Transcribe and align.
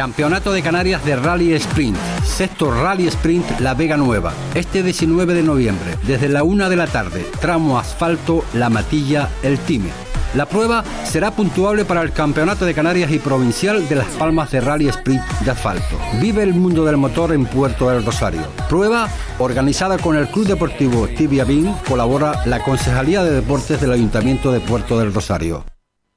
Campeonato 0.00 0.50
de 0.52 0.62
Canarias 0.62 1.04
de 1.04 1.14
Rally 1.14 1.52
Sprint. 1.52 1.94
Sexto 2.24 2.70
Rally 2.70 3.06
Sprint 3.08 3.60
La 3.60 3.74
Vega 3.74 3.98
Nueva. 3.98 4.32
Este 4.54 4.82
19 4.82 5.34
de 5.34 5.42
noviembre, 5.42 5.98
desde 6.04 6.30
la 6.30 6.42
una 6.42 6.70
de 6.70 6.76
la 6.76 6.86
tarde. 6.86 7.26
Tramo 7.38 7.78
asfalto 7.78 8.42
La 8.54 8.70
Matilla 8.70 9.28
El 9.42 9.58
Time. 9.58 9.90
La 10.32 10.46
prueba 10.46 10.84
será 11.04 11.32
puntuable 11.32 11.84
para 11.84 12.00
el 12.00 12.12
Campeonato 12.12 12.64
de 12.64 12.72
Canarias 12.72 13.10
y 13.10 13.18
Provincial 13.18 13.86
de 13.90 13.96
Las 13.96 14.06
Palmas 14.06 14.50
de 14.50 14.62
Rally 14.62 14.88
Sprint 14.88 15.22
de 15.44 15.50
Asfalto. 15.50 15.98
Vive 16.18 16.44
el 16.44 16.54
mundo 16.54 16.86
del 16.86 16.96
motor 16.96 17.34
en 17.34 17.44
Puerto 17.44 17.90
del 17.90 18.02
Rosario. 18.02 18.40
Prueba 18.70 19.06
organizada 19.38 19.98
con 19.98 20.16
el 20.16 20.28
Club 20.28 20.46
Deportivo 20.46 21.08
Tibia 21.08 21.44
Bin, 21.44 21.74
colabora 21.86 22.40
la 22.46 22.64
Concejalía 22.64 23.22
de 23.22 23.32
Deportes 23.32 23.82
del 23.82 23.92
Ayuntamiento 23.92 24.50
de 24.50 24.60
Puerto 24.60 24.98
del 24.98 25.12
Rosario. 25.12 25.66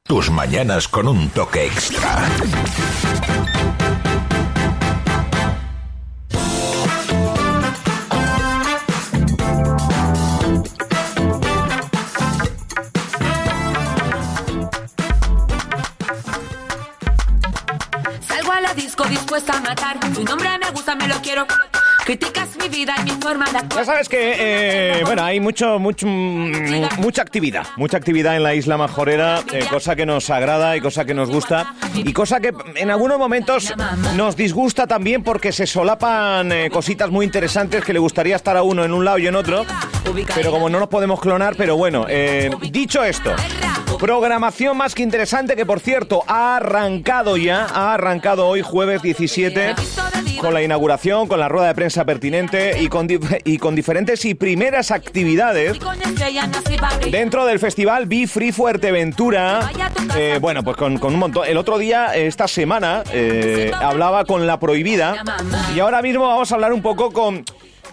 Tus 0.06 0.32
mañanas 0.32 0.88
con 0.88 1.10
un 1.10 1.30
toque 1.30 1.66
extra. 1.66 2.24
La 19.34 19.40
disco 19.40 19.54
dispuesta 19.54 19.58
a 19.58 19.62
matar. 19.62 20.00
Tu 20.14 20.24
nombre 20.24 20.50
me 20.60 20.72
gusta, 20.72 20.96
me 20.96 21.08
lo 21.08 21.16
quiero. 21.22 21.46
Criticas 22.06 22.50
mi 22.58 22.68
vida 22.68 22.94
y 23.00 23.04
mi 23.04 23.12
forma 23.12 23.50
de 23.50 23.60
actuar. 23.60 23.82
Ya 23.82 23.86
sabes 23.86 24.10
que, 24.10 24.36
eh, 24.38 25.04
bueno, 25.06 25.24
hay 25.24 25.40
mucho, 25.40 25.80
mucho, 25.80 26.06
mucha 26.06 27.22
actividad, 27.22 27.66
mucha 27.78 27.96
actividad 27.96 28.36
en 28.36 28.44
la 28.44 28.54
isla 28.54 28.78
majorera, 28.78 29.42
eh, 29.54 29.66
cosa 29.70 29.96
que 29.96 30.06
nos 30.06 30.30
agrada 30.30 30.76
y 30.76 30.82
cosa 30.82 31.06
que 31.06 31.14
nos 31.14 31.30
gusta, 31.30 31.76
y 31.94 32.12
cosa 32.12 32.42
que 32.42 32.54
en 32.76 32.92
algunos 32.92 33.18
momentos 33.18 33.74
nos 34.16 34.36
disgusta 34.36 34.86
también 34.86 35.24
porque 35.24 35.54
se 35.54 35.66
solapan 35.66 36.52
eh, 36.52 36.70
cositas 36.70 37.10
muy 37.10 37.26
interesantes 37.26 37.86
que 37.86 37.94
le 37.94 38.00
gustaría 38.00 38.36
estar 38.36 38.58
a 38.58 38.64
uno 38.64 38.84
en 38.84 38.92
un 38.92 39.06
lado 39.06 39.20
y 39.20 39.28
en 39.28 39.36
otro, 39.36 39.66
pero 40.36 40.52
como 40.52 40.70
no 40.70 40.80
nos 40.80 40.90
podemos 40.90 41.22
clonar, 41.22 41.56
pero 41.56 41.78
bueno, 41.78 42.06
dicho 42.70 43.02
esto, 43.06 43.34
programación 43.98 44.78
más 44.78 44.96
que 44.96 45.04
interesante 45.04 45.56
que 45.56 45.66
por 45.66 45.80
cierto 45.80 46.24
ha 46.28 46.58
arrancado 46.58 47.38
ya, 47.38 47.66
ha 47.66 47.94
arrancado 47.94 48.48
hoy 48.48 48.62
jueves 48.62 49.02
17 49.02 49.76
con 50.40 50.54
la 50.54 50.62
inauguración, 50.62 51.28
con 51.28 51.40
la 51.40 51.48
rueda 51.48 51.68
de 51.68 51.76
prensa 51.76 52.06
pertinente 52.06 52.82
y 52.82 52.88
con, 52.88 53.08
y 53.46 53.58
con 53.58 53.76
diferentes 53.76 54.26
y 54.26 54.34
primeras 54.34 54.92
actividades 54.92 55.78
dentro 57.12 57.46
del 57.46 57.60
festival 57.60 58.06
Be 58.08 58.28
Free 58.28 58.52
Fuerteventura. 58.52 59.70
eh, 60.16 60.38
bueno, 60.42 60.64
pues 60.64 60.76
con, 60.78 60.98
con 60.98 61.14
un 61.14 61.20
montón. 61.20 61.48
El 61.48 61.58
otro 61.58 61.78
día, 61.78 62.16
esta 62.16 62.48
semana, 62.48 63.04
eh, 63.12 63.72
hablaba 63.80 64.26
con 64.26 64.46
La 64.48 64.60
Prohibida 64.60 65.24
y 65.76 65.80
ahora 65.80 66.02
mismo 66.02 66.28
vamos 66.28 66.52
a 66.52 66.56
hablar 66.56 66.74
un 66.74 66.82
poco 66.82 67.12
con, 67.12 67.46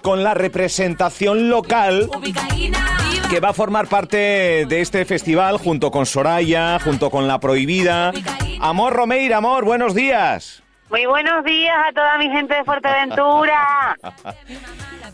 con 0.03 0.23
la 0.23 0.35
representación 0.35 1.49
local. 1.49 2.09
Que 3.31 3.39
va 3.39 3.51
a 3.51 3.53
formar 3.53 3.87
parte 3.87 4.67
de 4.67 4.81
este 4.81 5.05
festival 5.05 5.57
junto 5.57 5.93
con 5.93 6.05
Soraya, 6.05 6.81
junto 6.81 7.11
con 7.11 7.29
La 7.29 7.39
Prohibida. 7.39 8.11
Amor 8.61 8.93
Romeira, 8.93 9.37
amor, 9.37 9.65
buenos 9.65 9.95
días. 9.95 10.65
Muy 10.91 11.07
buenos 11.07 11.45
días 11.45 11.77
a 11.89 11.93
toda 11.93 12.19
mi 12.19 12.29
gente 12.29 12.55
de 12.55 12.65
Fuerteventura. 12.65 13.97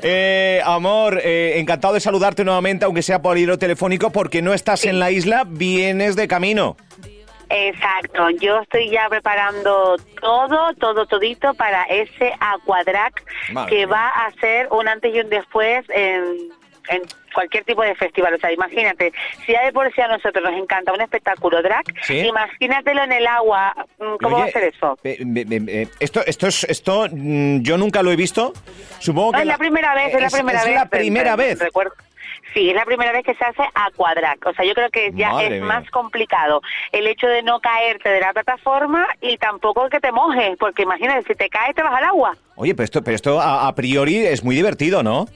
Eh, 0.03 0.61
amor, 0.63 1.19
eh, 1.25 1.59
encantado 1.59 1.95
de 1.95 2.01
saludarte 2.01 2.45
nuevamente, 2.45 2.85
aunque 2.85 3.01
sea 3.01 3.23
por 3.23 3.39
hilo 3.39 3.59
telefónico, 3.59 4.13
porque 4.13 4.43
no 4.43 4.53
estás 4.53 4.85
en 4.85 4.99
la 4.99 5.11
isla, 5.11 5.45
vienes 5.47 6.17
de 6.17 6.29
camino. 6.29 6.77
Exacto, 7.49 8.29
yo 8.39 8.61
estoy 8.61 8.91
ya 8.91 9.09
preparando 9.09 9.97
todo, 10.21 10.75
todo, 10.75 11.07
todito 11.07 11.55
para 11.55 11.85
ese 11.85 12.35
Aquadrac 12.41 13.25
Madre 13.53 13.75
que 13.75 13.87
va 13.87 14.09
a 14.09 14.31
ser 14.33 14.69
un 14.71 14.87
antes 14.87 15.15
y 15.15 15.21
un 15.21 15.31
después 15.31 15.87
en, 15.89 16.51
en 16.89 17.03
cualquier 17.35 17.65
tipo 17.65 17.83
de 17.83 17.95
festival. 17.95 18.35
O 18.35 18.39
sea, 18.39 18.53
imagínate, 18.53 19.13
si 19.45 19.53
ya 19.53 19.65
de 19.65 19.73
por 19.73 19.93
sí 19.95 20.01
a 20.01 20.09
nosotros 20.09 20.43
nos 20.43 20.55
encanta 20.61 20.93
un 20.93 21.01
espectáculo 21.01 21.63
drag, 21.63 21.85
Sí. 22.03 22.19
imagínatelo 22.21 23.03
en 23.05 23.13
el 23.13 23.27
agua. 23.27 23.75
Mm, 23.99 24.17
¿Cómo 24.23 24.39
va 24.39 24.45
a 24.45 24.51
ser 24.51 24.65
eso? 24.65 24.99
eh, 25.05 25.19
eh, 25.21 25.45
eh, 25.51 25.65
eh, 25.69 25.89
esto, 26.01 26.23
esto 26.27 26.47
es, 26.47 26.65
esto, 26.65 27.07
mm, 27.11 27.61
yo 27.63 27.77
nunca 27.79 28.03
lo 28.03 28.11
he 28.13 28.17
visto. 28.17 28.53
Supongo 28.99 29.33
No, 29.33 29.39
que 29.39 29.43
es 29.43 29.49
la 29.49 29.59
primera 29.59 29.95
vez, 29.95 30.15
es 30.15 30.21
la 30.21 30.31
primera 30.31 30.59
es 30.61 30.67
vez. 30.67 30.75
la 30.75 30.87
primera 30.87 31.37
vez. 31.37 31.59
recuerdo. 31.59 31.95
Sí, 32.57 32.71
es 32.71 32.75
la 32.75 32.87
primera 32.87 33.13
vez 33.13 33.23
que 33.23 33.35
se 33.35 33.45
hace 33.45 33.63
Aquadrac. 33.75 34.47
O 34.47 34.55
sea, 34.55 34.65
yo 34.65 34.73
creo 34.73 34.89
que 34.89 35.11
ya 35.15 35.31
Madre 35.33 35.57
es 35.57 35.63
mía. 35.63 35.65
más 35.75 35.91
complicado 35.91 36.63
el 36.91 37.07
hecho 37.07 37.27
de 37.27 37.43
no 37.43 37.61
caerte 37.61 38.09
de 38.09 38.21
la 38.21 38.33
plataforma 38.33 39.07
y 39.21 39.37
tampoco 39.37 39.91
que 39.91 40.01
te 40.01 40.11
mojes, 40.11 40.57
porque 40.59 40.85
imagínate, 40.85 41.23
si 41.27 41.35
te 41.35 41.51
caes 41.51 41.75
te 41.75 41.83
vas 41.83 41.93
al 41.95 42.05
agua. 42.05 42.35
Oye, 42.59 42.75
pero 42.75 42.85
esto, 42.85 43.05
pero 43.05 43.15
esto 43.15 43.39
a, 43.39 43.69
a 43.69 43.75
priori 43.75 44.25
es 44.25 44.43
muy 44.43 44.57
divertido, 44.57 45.03
¿no? 45.03 45.27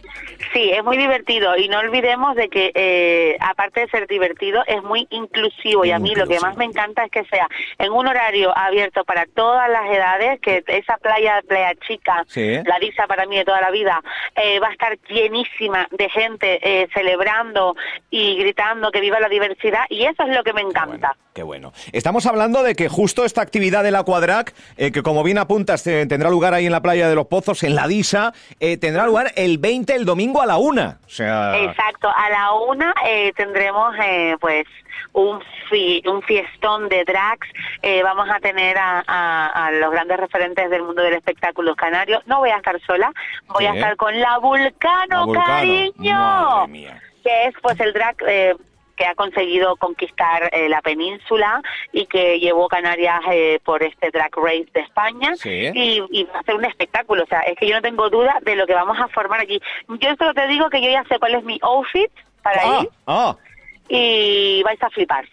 Sí, 0.55 0.71
es 0.71 0.83
muy 0.83 0.97
divertido 0.97 1.55
y 1.59 1.69
no 1.69 1.79
olvidemos 1.81 2.35
de 2.35 2.49
que 2.49 2.73
eh, 2.75 3.37
aparte 3.41 3.81
de 3.81 3.89
ser 3.89 4.07
divertido 4.07 4.63
es 4.67 4.83
muy 4.83 5.07
inclusivo 5.11 5.85
y 5.85 5.91
a 5.91 5.99
mí 5.99 6.15
lo 6.15 6.27
que 6.27 6.41
más 6.41 6.57
me 6.57 6.65
encanta 6.65 7.05
es 7.05 7.11
que 7.11 7.25
sea 7.27 7.47
en 7.79 7.93
un 7.93 8.07
horario 8.07 8.57
abierto 8.57 9.05
para 9.05 9.27
todas 9.27 9.69
las 9.69 9.91
edades, 9.91 10.41
que 10.41 10.65
esa 10.69 10.97
playa, 10.97 11.43
playa 11.47 11.75
chica, 11.87 12.25
Sí. 12.27 12.55
la 12.65 12.79
Disa 12.79 13.07
para 13.07 13.27
mí 13.27 13.37
de 13.37 13.45
toda 13.45 13.61
la 13.61 13.71
vida, 13.71 14.01
eh, 14.37 14.59
va 14.59 14.69
a 14.69 14.73
estar 14.73 14.97
llenísima 15.11 15.87
de 15.91 16.09
gente 16.09 16.59
eh, 16.63 16.89
celebrando 16.95 17.10
y 18.11 18.37
gritando 18.37 18.91
que 18.91 19.01
viva 19.01 19.21
la 19.21 19.29
diversidad 19.29 19.85
y 19.89 20.05
eso 20.05 20.23
es 20.25 20.35
lo 20.37 20.43
que 20.43 20.53
me 20.53 20.61
encanta. 20.61 21.17
Qué 21.35 21.43
bueno. 21.43 21.73
Estamos 21.93 22.27
hablando 22.27 22.63
de 22.63 22.75
que 22.75 22.89
justo 22.89 23.25
esta 23.25 23.41
actividad 23.41 23.85
del 23.85 23.97
Aquadrac, 23.97 24.53
eh, 24.77 24.91
que 24.91 25.03
como 25.03 25.23
bien 25.23 25.39
apuntas, 25.39 25.87
eh, 25.87 26.07
tendrá 26.07 26.29
lugar 26.29 26.55
ahí 26.55 26.67
en 26.67 26.73
la 26.73 26.83
playa 26.83 27.09
de 27.09 27.15
los 27.15 27.27
Pozos, 27.27 27.63
en 27.63 27.75
la 27.75 27.87
Disa, 27.87 28.33
eh, 28.59 28.77
tendrá 28.77 29.07
lugar 29.07 29.33
el 29.37 29.59
20, 29.59 29.95
el 29.95 30.05
domingo 30.05 30.43
a 30.43 30.47
la 30.47 30.57
una. 30.57 30.99
O 31.07 31.09
sea, 31.09 31.57
Exacto, 31.59 32.09
a 32.09 32.31
la 32.31 32.53
una 32.53 32.95
eh, 33.07 33.33
tendremos 33.37 33.95
eh, 34.03 34.37
pues 34.41 34.67
un, 35.13 35.41
fi- 35.69 36.03
un 36.07 36.23
fiestón 36.23 36.89
de 36.89 37.05
drags, 37.05 37.49
eh, 37.83 38.03
vamos 38.03 38.29
a 38.31 38.41
tener 38.41 38.77
a, 38.79 39.03
a- 39.07 39.67
a 39.67 39.73
los 39.73 39.91
grandes 39.91 40.19
referentes 40.19 40.71
del 40.71 40.83
mundo 40.83 41.03
del 41.03 41.15
espectáculo 41.15 41.75
canario, 41.77 42.23
no 42.27 42.39
voy 42.39 42.51
a 42.51 42.57
estar 42.57 42.81
sola, 42.83 43.13
voy 43.49 43.67
a 43.67 43.75
estar 43.75 43.97
con 43.97 44.19
la 44.21 44.39
Vulcano, 44.39 45.07
La 45.09 45.25
Vulcano, 45.25 45.45
cariño, 45.47 46.67
que 47.25 47.47
es 47.47 47.55
pues 47.63 47.79
el 47.81 47.93
drag... 47.93 48.17
eh, 48.27 48.55
que 48.97 49.07
ha 49.07 49.15
conseguido 49.15 49.77
conquistar 49.77 50.51
eh, 50.53 50.69
la 50.69 50.83
península 50.83 51.63
y 51.91 52.05
que 52.05 52.39
llevó 52.39 52.69
Canarias 52.69 53.23
eh, 53.31 53.59
por 53.65 53.83
este 53.83 54.11
drag 54.11 54.31
race 54.37 54.69
de 54.75 54.81
España 54.81 55.35
Sí. 55.37 55.71
y, 55.75 56.03
y 56.11 56.25
va 56.25 56.41
a 56.41 56.43
ser 56.43 56.55
un 56.57 56.67
espectáculo. 56.67 57.23
O 57.23 57.27
sea, 57.27 57.41
es 57.41 57.57
que 57.57 57.67
yo 57.67 57.75
no 57.77 57.81
tengo 57.81 58.11
duda 58.11 58.37
de 58.43 58.57
lo 58.57 58.67
que 58.67 58.75
vamos 58.75 58.99
a 59.01 59.09
formar 59.09 59.41
allí. 59.41 59.59
Yo 59.89 60.15
solo 60.17 60.35
te 60.35 60.47
digo 60.49 60.69
que 60.69 60.83
yo 60.83 60.91
ya 60.91 61.03
sé 61.05 61.19
cuál 61.19 61.35
es 61.35 61.45
mi 61.45 61.59
outfit 61.63 62.11
para 62.43 62.61
ah, 62.63 62.81
ir 62.83 62.89
ah. 63.07 63.37
Y 63.91 64.63
vais 64.63 64.83
a 64.83 64.91
flipar. 64.91 65.25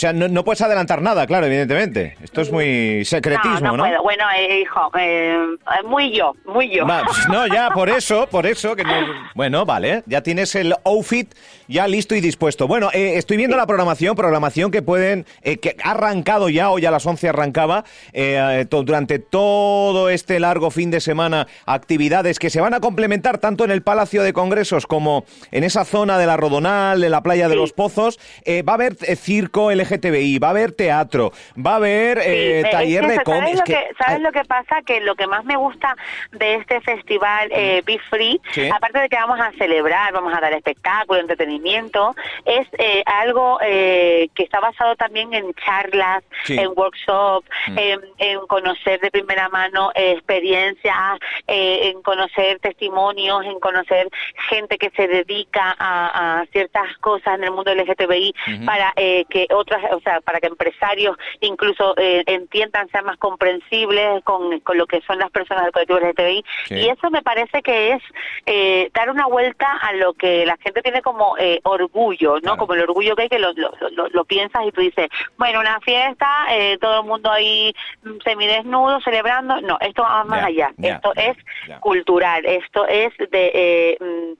O 0.00 0.04
sea, 0.08 0.14
no, 0.14 0.28
no 0.28 0.44
puedes 0.44 0.62
adelantar 0.62 1.02
nada, 1.02 1.26
claro, 1.26 1.44
evidentemente. 1.44 2.16
Esto 2.22 2.40
es 2.40 2.50
muy 2.50 3.04
secretismo, 3.04 3.60
no, 3.60 3.76
¿no? 3.76 3.76
no 3.76 3.84
puedo. 3.84 4.02
Bueno, 4.02 4.24
eh, 4.34 4.60
hijo, 4.62 4.90
eh, 4.98 5.36
muy 5.84 6.10
yo, 6.16 6.32
muy 6.46 6.70
yo. 6.74 6.86
Va, 6.86 7.02
pues 7.04 7.28
no, 7.28 7.46
ya, 7.46 7.68
por 7.68 7.90
eso, 7.96 8.26
por 8.30 8.46
eso. 8.46 8.74
que 8.74 8.82
no- 8.82 8.92
Bueno, 9.34 9.66
vale, 9.66 10.02
ya 10.06 10.22
tienes 10.22 10.54
el 10.54 10.74
outfit 10.84 11.34
ya 11.68 11.86
listo 11.86 12.14
y 12.14 12.22
dispuesto. 12.22 12.66
Bueno, 12.66 12.88
eh, 12.94 13.18
estoy 13.18 13.36
viendo 13.36 13.58
la 13.58 13.66
programación, 13.66 14.16
programación 14.16 14.70
que 14.70 14.80
pueden, 14.80 15.26
eh, 15.42 15.58
que 15.58 15.76
ha 15.84 15.90
arrancado 15.90 16.48
ya, 16.48 16.70
hoy 16.70 16.86
a 16.86 16.90
las 16.90 17.04
11 17.04 17.28
arrancaba, 17.28 17.84
eh, 18.14 18.64
to- 18.70 18.82
durante 18.82 19.18
todo 19.18 20.08
este 20.08 20.40
largo 20.40 20.70
fin 20.70 20.90
de 20.90 21.00
semana, 21.00 21.46
actividades 21.66 22.38
que 22.38 22.48
se 22.48 22.62
van 22.62 22.72
a 22.72 22.80
complementar 22.80 23.36
tanto 23.36 23.64
en 23.64 23.70
el 23.70 23.82
Palacio 23.82 24.22
de 24.22 24.32
Congresos 24.32 24.86
como 24.86 25.26
en 25.52 25.62
esa 25.62 25.84
zona 25.84 26.16
de 26.16 26.24
la 26.24 26.38
Rodonal, 26.38 27.04
en 27.04 27.10
la 27.10 27.22
playa 27.22 27.50
de 27.50 27.54
los 27.56 27.74
Pozos. 27.74 28.18
Eh, 28.46 28.62
va 28.62 28.72
a 28.72 28.76
haber 28.76 28.96
eh, 29.02 29.14
circo 29.14 29.70
LGTBI, 29.90 30.38
va 30.38 30.48
a 30.48 30.50
haber 30.50 30.72
teatro, 30.72 31.32
va 31.56 31.72
a 31.72 31.76
haber 31.76 32.18
eh, 32.18 32.22
Sí, 32.62 32.66
es 32.66 32.70
taller 32.70 33.00
que 33.02 33.08
de 33.08 33.14
¿sabes 33.16 33.24
cómics. 33.24 33.58
lo 33.58 33.64
que, 33.64 33.88
¿Sabes 33.98 34.20
lo 34.20 34.32
que 34.32 34.44
pasa? 34.44 34.82
Que 34.82 35.00
lo 35.00 35.14
que 35.14 35.26
más 35.26 35.44
me 35.44 35.56
gusta 35.56 35.96
de 36.32 36.54
este 36.56 36.80
festival 36.80 37.48
eh, 37.52 37.82
Be 37.84 37.98
Free, 38.10 38.40
Sí. 38.52 38.68
aparte 38.68 38.98
de 39.00 39.08
que 39.08 39.16
vamos 39.16 39.40
a 39.40 39.52
celebrar, 39.58 40.12
vamos 40.12 40.32
a 40.36 40.40
dar 40.40 40.52
espectáculo, 40.52 41.20
entretenimiento, 41.20 42.14
es 42.44 42.66
eh, 42.78 43.02
algo 43.06 43.58
eh, 43.62 44.28
que 44.34 44.42
está 44.42 44.60
basado 44.60 44.96
también 44.96 45.32
en 45.34 45.52
charlas, 45.54 46.22
Sí. 46.44 46.58
en 46.58 46.68
workshops, 46.74 47.48
Mm. 47.68 47.78
en, 47.78 48.00
en 48.18 48.40
conocer 48.46 49.00
de 49.00 49.10
primera 49.10 49.48
mano 49.48 49.90
eh, 49.94 50.12
experiencias, 50.12 51.18
eh, 51.46 51.90
en 51.92 52.02
conocer 52.02 52.58
testimonios, 52.60 53.44
en 53.44 53.60
conocer 53.60 54.08
gente 54.48 54.78
que 54.78 54.90
se 54.96 55.06
dedica 55.06 55.76
a, 55.78 56.40
a 56.40 56.46
ciertas 56.46 56.96
cosas 56.98 57.36
en 57.38 57.44
el 57.44 57.50
mundo 57.52 57.72
LGTBI 57.74 58.34
Ujú. 58.56 58.64
para 58.64 58.92
eh, 58.96 59.24
que 59.30 59.46
otros 59.50 59.69
otras, 59.70 59.92
o 59.92 60.00
sea, 60.00 60.20
para 60.20 60.40
que 60.40 60.48
empresarios 60.48 61.16
incluso 61.40 61.94
eh, 61.96 62.22
entiendan, 62.26 62.88
sean 62.90 63.04
más 63.04 63.16
comprensibles 63.18 64.22
con, 64.24 64.60
con, 64.60 64.76
lo 64.76 64.86
que 64.86 65.00
son 65.02 65.18
las 65.18 65.30
personas 65.30 65.64
del 65.64 65.72
colectivo 65.72 66.00
LGTBI. 66.00 66.44
Y 66.70 66.88
eso 66.88 67.10
me 67.10 67.22
parece 67.22 67.62
que 67.62 67.92
es 67.92 68.02
eh, 68.46 68.90
dar 68.94 69.10
una 69.10 69.26
vuelta 69.26 69.70
a 69.80 69.92
lo 69.92 70.14
que 70.14 70.46
la 70.46 70.56
gente 70.58 70.82
tiene 70.82 71.02
como 71.02 71.36
eh, 71.38 71.60
orgullo, 71.64 72.40
¿no? 72.42 72.56
Como 72.56 72.74
el 72.74 72.82
orgullo 72.82 73.14
que 73.14 73.22
hay 73.22 73.28
que 73.28 73.38
lo, 73.38 73.52
lo, 73.52 74.08
lo, 74.08 74.24
piensas 74.24 74.64
y 74.66 74.72
tú 74.72 74.80
dices, 74.80 75.08
bueno, 75.36 75.60
una 75.60 75.80
fiesta, 75.80 76.28
eh, 76.50 76.78
todo 76.80 77.00
el 77.00 77.06
mundo 77.06 77.30
ahí 77.30 77.74
mm, 78.02 78.18
semidesnudo, 78.24 79.00
celebrando. 79.00 79.60
No, 79.60 79.78
esto 79.80 80.02
va 80.02 80.24
más 80.24 80.44
allá. 80.44 80.72
esto 80.80 81.12
es 81.16 81.36
cultural, 81.80 82.44
esto 82.46 82.86
es 82.86 83.12
de... 83.18 83.50
Eh, 83.54 83.96
mm, 84.00 84.34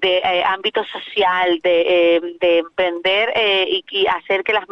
de 0.00 0.18
eh, 0.18 0.44
ámbito 0.44 0.84
social, 0.84 1.58
de, 1.62 2.16
eh, 2.16 2.20
de 2.40 2.58
emprender 2.58 3.32
eh, 3.34 3.82
y, 3.90 4.06
hacer 4.06 4.44
que 4.44 4.52
las 4.52 4.68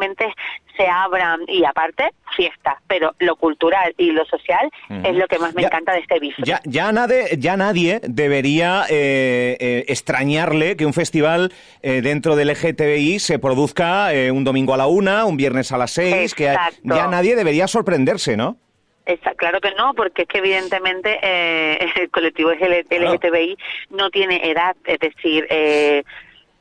se 0.76 0.86
abran 0.88 1.40
y 1.46 1.64
aparte 1.64 2.10
fiesta, 2.36 2.80
pero 2.88 3.14
lo 3.20 3.36
cultural 3.36 3.94
y 3.96 4.10
lo 4.10 4.24
social 4.24 4.70
es 5.04 5.14
lo 5.14 5.28
que 5.28 5.38
más 5.38 5.54
me 5.54 5.62
encanta 5.62 5.92
de 5.92 6.00
este 6.00 6.18
bifre. 6.18 6.44
Ya, 6.44 6.60
ya, 6.64 6.90
nadie, 6.90 7.36
ya 7.38 7.56
nadie 7.56 8.00
debería 8.02 8.84
extrañarle 8.88 10.76
que 10.76 10.84
un 10.84 10.92
festival 10.92 11.52
dentro 11.80 12.34
del 12.34 12.48
LGTBI 12.48 13.20
se 13.20 13.38
produzca 13.38 14.10
un 14.32 14.42
domingo 14.42 14.74
a 14.74 14.76
la 14.76 14.86
una, 14.88 15.24
un 15.26 15.36
viernes 15.36 15.70
a 15.70 15.78
las 15.78 15.92
seis, 15.92 16.34
que 16.34 16.56
ya 16.82 17.06
nadie 17.06 17.36
debería 17.36 17.68
sorprenderse, 17.68 18.36
¿no? 18.36 18.58
Está, 19.06 19.34
claro 19.34 19.60
que 19.60 19.72
no, 19.74 19.92
porque 19.94 20.22
es 20.22 20.28
que 20.28 20.38
evidentemente 20.38 21.18
eh, 21.22 21.78
el 22.00 22.10
colectivo 22.10 22.52
LGTBI 22.52 23.56
no 23.90 24.10
tiene 24.10 24.50
edad, 24.50 24.76
es 24.84 24.98
decir, 24.98 25.46
eh, 25.50 26.04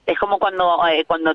es 0.05 0.19
como 0.19 0.39
cuando 0.39 0.85
eh, 0.87 1.05
cuando 1.05 1.33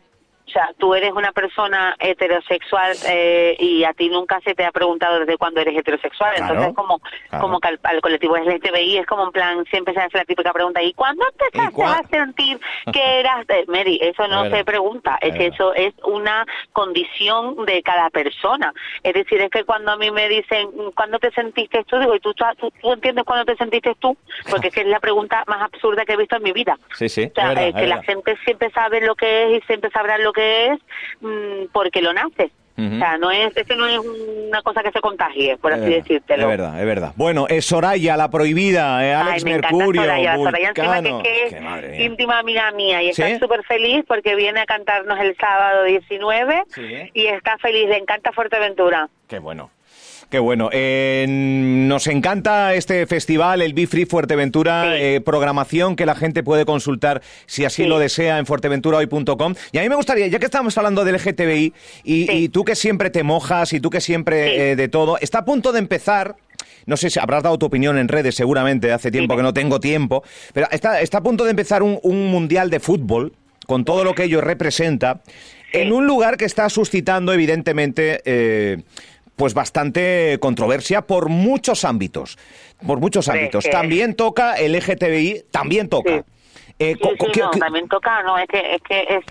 o 0.48 0.50
sea, 0.50 0.70
tú 0.78 0.94
eres 0.94 1.12
una 1.12 1.32
persona 1.32 1.94
heterosexual 1.98 2.96
eh, 3.06 3.54
y 3.58 3.84
a 3.84 3.92
ti 3.92 4.08
nunca 4.08 4.40
se 4.40 4.54
te 4.54 4.64
ha 4.64 4.72
preguntado 4.72 5.20
desde 5.20 5.36
cuándo 5.36 5.60
eres 5.60 5.76
heterosexual. 5.76 6.34
Entonces, 6.38 6.74
como, 6.74 7.00
como 7.38 7.60
que 7.60 7.68
al, 7.68 8.00
colectivo 8.00 8.36
LGTBI 8.36 8.98
es 8.98 9.06
como 9.06 9.24
en 9.24 9.32
plan, 9.32 9.64
siempre 9.70 9.92
se 9.92 10.00
hace 10.00 10.16
la 10.16 10.24
típica 10.24 10.52
pregunta, 10.52 10.82
¿y 10.82 10.94
cuándo 10.94 11.24
empezaste 11.28 11.82
a 11.84 12.02
sentir 12.08 12.58
que 12.92 13.20
eras... 13.20 13.46
Mary, 13.66 13.98
eso 14.02 14.26
no 14.28 14.48
se 14.48 14.64
pregunta, 14.64 15.18
es, 15.20 15.34
que 15.34 15.48
eso 15.48 15.74
es 15.74 15.92
una 16.04 16.46
condición 16.72 17.66
de 17.66 17.82
cada 17.82 18.08
persona. 18.08 18.72
Es 19.02 19.12
decir, 19.12 19.40
es 19.40 19.50
que 19.50 19.64
cuando 19.64 19.92
a 19.92 19.96
mí 19.96 20.10
me 20.10 20.28
dicen, 20.28 20.70
¿cuándo 20.94 21.18
te 21.18 21.30
sentiste 21.32 21.84
tú? 21.84 21.98
Digo, 21.98 22.14
¿y 22.14 22.20
tú, 22.20 22.32
tú, 22.34 22.92
entiendes 22.92 23.24
cuándo 23.24 23.44
te 23.44 23.56
sentiste 23.56 23.94
tú? 23.98 24.16
Porque 24.50 24.68
es 24.68 24.74
que 24.74 24.80
es 24.80 24.86
la 24.86 25.00
pregunta 25.00 25.44
más 25.46 25.62
absurda 25.62 26.04
que 26.04 26.14
he 26.14 26.16
visto 26.16 26.36
en 26.36 26.42
mi 26.42 26.52
vida. 26.52 26.78
Sí, 26.94 27.08
sí. 27.08 27.30
O 27.30 27.34
sea, 27.34 27.52
eh, 27.52 27.74
que 27.74 27.86
la 27.86 28.02
gente 28.02 28.36
siempre 28.44 28.70
sabe 28.70 29.00
lo 29.00 29.14
que 29.14 29.44
es 29.44 29.62
y 29.62 29.66
siempre 29.66 29.90
sabrá 29.90 30.18
lo 30.18 30.32
que 30.32 30.37
es 30.38 30.80
mm, 31.20 31.72
porque 31.72 32.02
lo 32.02 32.12
nace. 32.12 32.50
O 32.78 32.98
sea, 32.98 33.18
no 33.18 33.32
es, 33.32 33.56
eso 33.56 33.74
no 33.74 33.88
es 33.88 33.98
una 33.98 34.62
cosa 34.62 34.84
que 34.84 34.92
se 34.92 35.00
contagie, 35.00 35.56
por 35.56 35.72
así 35.72 35.86
decírtelo. 35.86 36.42
Es 36.44 36.48
verdad, 36.48 36.78
es 36.78 36.86
verdad. 36.86 37.12
Bueno, 37.16 37.48
es 37.48 37.64
Soraya, 37.64 38.16
la 38.16 38.30
prohibida, 38.30 39.04
eh, 39.04 39.14
Alex 39.14 39.44
Ay, 39.44 39.50
me 39.50 39.58
Mercurio, 39.58 40.02
Soraya. 40.02 40.36
Soraya 40.36 40.68
encima 40.68 41.22
que, 41.22 41.46
es 41.46 42.00
íntima 42.00 42.38
amiga 42.38 42.70
mía 42.70 43.02
y 43.02 43.08
está 43.08 43.36
súper 43.40 43.64
feliz 43.64 44.04
porque 44.06 44.36
viene 44.36 44.60
a 44.60 44.66
cantarnos 44.66 45.18
el 45.18 45.36
sábado 45.36 45.82
19 45.82 46.62
y 47.14 47.26
está 47.26 47.58
feliz, 47.58 47.88
le 47.88 47.96
encanta 47.96 48.30
Fuerteventura. 48.30 49.08
Qué 49.26 49.40
bueno. 49.40 49.72
Qué 50.30 50.38
bueno. 50.38 50.68
Eh, 50.72 51.24
nos 51.26 52.06
encanta 52.06 52.74
este 52.74 53.06
festival, 53.06 53.62
el 53.62 53.72
Be 53.72 53.86
Free 53.86 54.04
Fuerteventura, 54.04 54.98
eh, 54.98 55.22
programación 55.22 55.96
que 55.96 56.04
la 56.04 56.14
gente 56.14 56.42
puede 56.42 56.66
consultar 56.66 57.22
si 57.46 57.64
así 57.64 57.86
lo 57.86 57.98
desea 57.98 58.38
en 58.38 58.44
fuerteventurahoy.com. 58.44 59.54
Y 59.72 59.78
a 59.78 59.82
mí 59.82 59.88
me 59.88 59.94
gustaría, 59.94 60.26
ya 60.26 60.38
que 60.38 60.44
estamos 60.44 60.76
hablando 60.76 61.06
del 61.06 61.14
LGTBI, 61.14 61.72
y, 62.04 62.48
tú 62.50 62.62
que 62.66 62.74
siempre 62.74 63.08
te 63.08 63.22
mojas 63.22 63.72
y 63.72 63.80
tú 63.80 63.88
que 63.88 64.02
siempre 64.02 64.72
eh, 64.72 64.76
de 64.76 64.88
todo, 64.88 65.16
está 65.18 65.38
a 65.38 65.44
punto 65.46 65.72
de 65.72 65.78
empezar 65.78 66.36
no 66.84 66.96
sé 66.96 67.10
si 67.10 67.18
habrás 67.20 67.42
dado 67.42 67.58
tu 67.58 67.66
opinión 67.66 67.98
en 67.98 68.08
redes 68.08 68.34
seguramente, 68.34 68.92
hace 68.92 69.10
tiempo 69.10 69.36
que 69.36 69.42
no 69.42 69.52
tengo 69.52 69.78
tiempo, 69.78 70.24
pero 70.54 70.68
está, 70.70 71.00
está 71.00 71.18
a 71.18 71.22
punto 71.22 71.44
de 71.44 71.50
empezar 71.50 71.82
un, 71.82 72.00
mundial 72.02 72.70
de 72.70 72.80
fútbol 72.80 73.34
con 73.66 73.84
todo 73.84 74.04
lo 74.04 74.14
que 74.14 74.24
ello 74.24 74.40
representa, 74.40 75.20
en 75.74 75.92
un 75.92 76.06
lugar 76.06 76.38
que 76.38 76.46
está 76.46 76.70
suscitando 76.70 77.34
evidentemente 77.34 78.22
pues 79.38 79.54
bastante 79.54 80.36
controversia 80.40 81.02
por 81.02 81.28
muchos 81.28 81.84
ámbitos, 81.84 82.36
por 82.86 82.98
muchos 82.98 83.28
ámbitos. 83.28 83.70
También 83.70 84.14
toca 84.14 84.56
el 84.56 84.72
LGTBI, 84.76 85.44
también 85.50 85.88
toca. 85.88 86.24
Eh, 86.80 86.96
sí, 87.00 87.40
no, 87.40 87.50
también 87.52 87.88
toca, 87.88 88.22
no, 88.24 88.36
es 88.36 88.48
que 88.48 88.74
es 88.74 88.82
que 88.82 89.00
es 89.08 89.24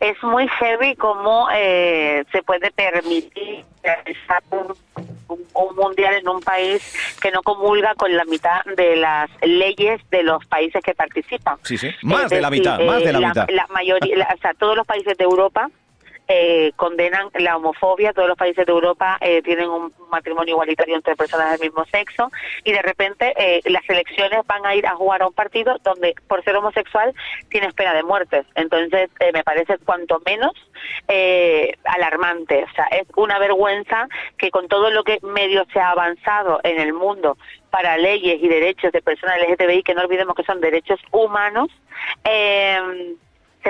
es 0.00 0.22
muy 0.22 0.48
heavy 0.48 0.96
cómo 0.96 1.48
eh, 1.54 2.24
se 2.32 2.42
puede 2.42 2.70
permitir 2.70 3.64
realizar 3.82 4.42
un, 4.50 4.74
mundial 5.76 6.14
en 6.14 6.28
un 6.28 6.40
país 6.40 6.82
que 7.20 7.30
no 7.30 7.42
comulga 7.42 7.94
con 7.94 8.14
la 8.16 8.24
mitad 8.24 8.64
de 8.76 8.96
las 8.96 9.30
leyes 9.42 10.00
de 10.10 10.22
los 10.22 10.44
países 10.46 10.82
que 10.82 10.94
participan. 10.94 11.58
Sí, 11.62 11.78
sí, 11.78 11.90
más 12.02 12.30
de 12.30 12.40
la 12.40 12.50
mitad, 12.50 12.80
más 12.80 13.02
de 13.02 13.12
la, 13.12 13.28
mitad. 13.28 13.46
La 13.50 13.66
mayoría, 13.68 14.26
o 14.34 14.40
sea, 14.40 14.54
todos 14.54 14.76
los 14.76 14.86
países 14.86 15.16
de 15.16 15.24
Europa 15.24 15.70
eh, 16.32 16.72
condenan 16.76 17.28
la 17.34 17.56
homofobia. 17.56 18.12
Todos 18.12 18.28
los 18.28 18.38
países 18.38 18.64
de 18.64 18.70
Europa 18.70 19.18
eh, 19.20 19.42
tienen 19.42 19.68
un 19.68 19.92
matrimonio 20.10 20.52
igualitario 20.52 20.94
entre 20.94 21.16
personas 21.16 21.50
del 21.50 21.68
mismo 21.68 21.84
sexo 21.86 22.30
y 22.62 22.70
de 22.70 22.82
repente 22.82 23.34
eh, 23.36 23.60
las 23.64 23.82
elecciones 23.88 24.46
van 24.46 24.64
a 24.64 24.76
ir 24.76 24.86
a 24.86 24.94
jugar 24.94 25.22
a 25.22 25.26
un 25.26 25.32
partido 25.32 25.76
donde 25.82 26.14
por 26.28 26.44
ser 26.44 26.54
homosexual 26.54 27.12
tienes 27.48 27.74
pena 27.74 27.94
de 27.94 28.04
muerte. 28.04 28.44
Entonces 28.54 29.10
eh, 29.18 29.32
me 29.32 29.42
parece 29.42 29.78
cuanto 29.78 30.22
menos 30.24 30.52
alarmante. 31.84 32.64
O 32.64 32.74
sea, 32.74 32.86
es 32.86 33.08
una 33.16 33.38
vergüenza 33.40 34.08
que 34.38 34.50
con 34.50 34.68
todo 34.68 34.90
lo 34.90 35.02
que 35.02 35.18
medio 35.22 35.66
se 35.72 35.80
ha 35.80 35.90
avanzado 35.90 36.60
en 36.62 36.78
el 36.78 36.92
mundo 36.92 37.36
para 37.70 37.96
leyes 37.96 38.42
y 38.42 38.48
derechos 38.48 38.92
de 38.92 39.02
personas 39.02 39.36
LGTBI, 39.40 39.82
que 39.82 39.94
no 39.94 40.02
olvidemos 40.02 40.34
que 40.34 40.42
son 40.44 40.60
derechos 40.60 41.00
humanos, 41.12 41.68
eh, 42.24 42.78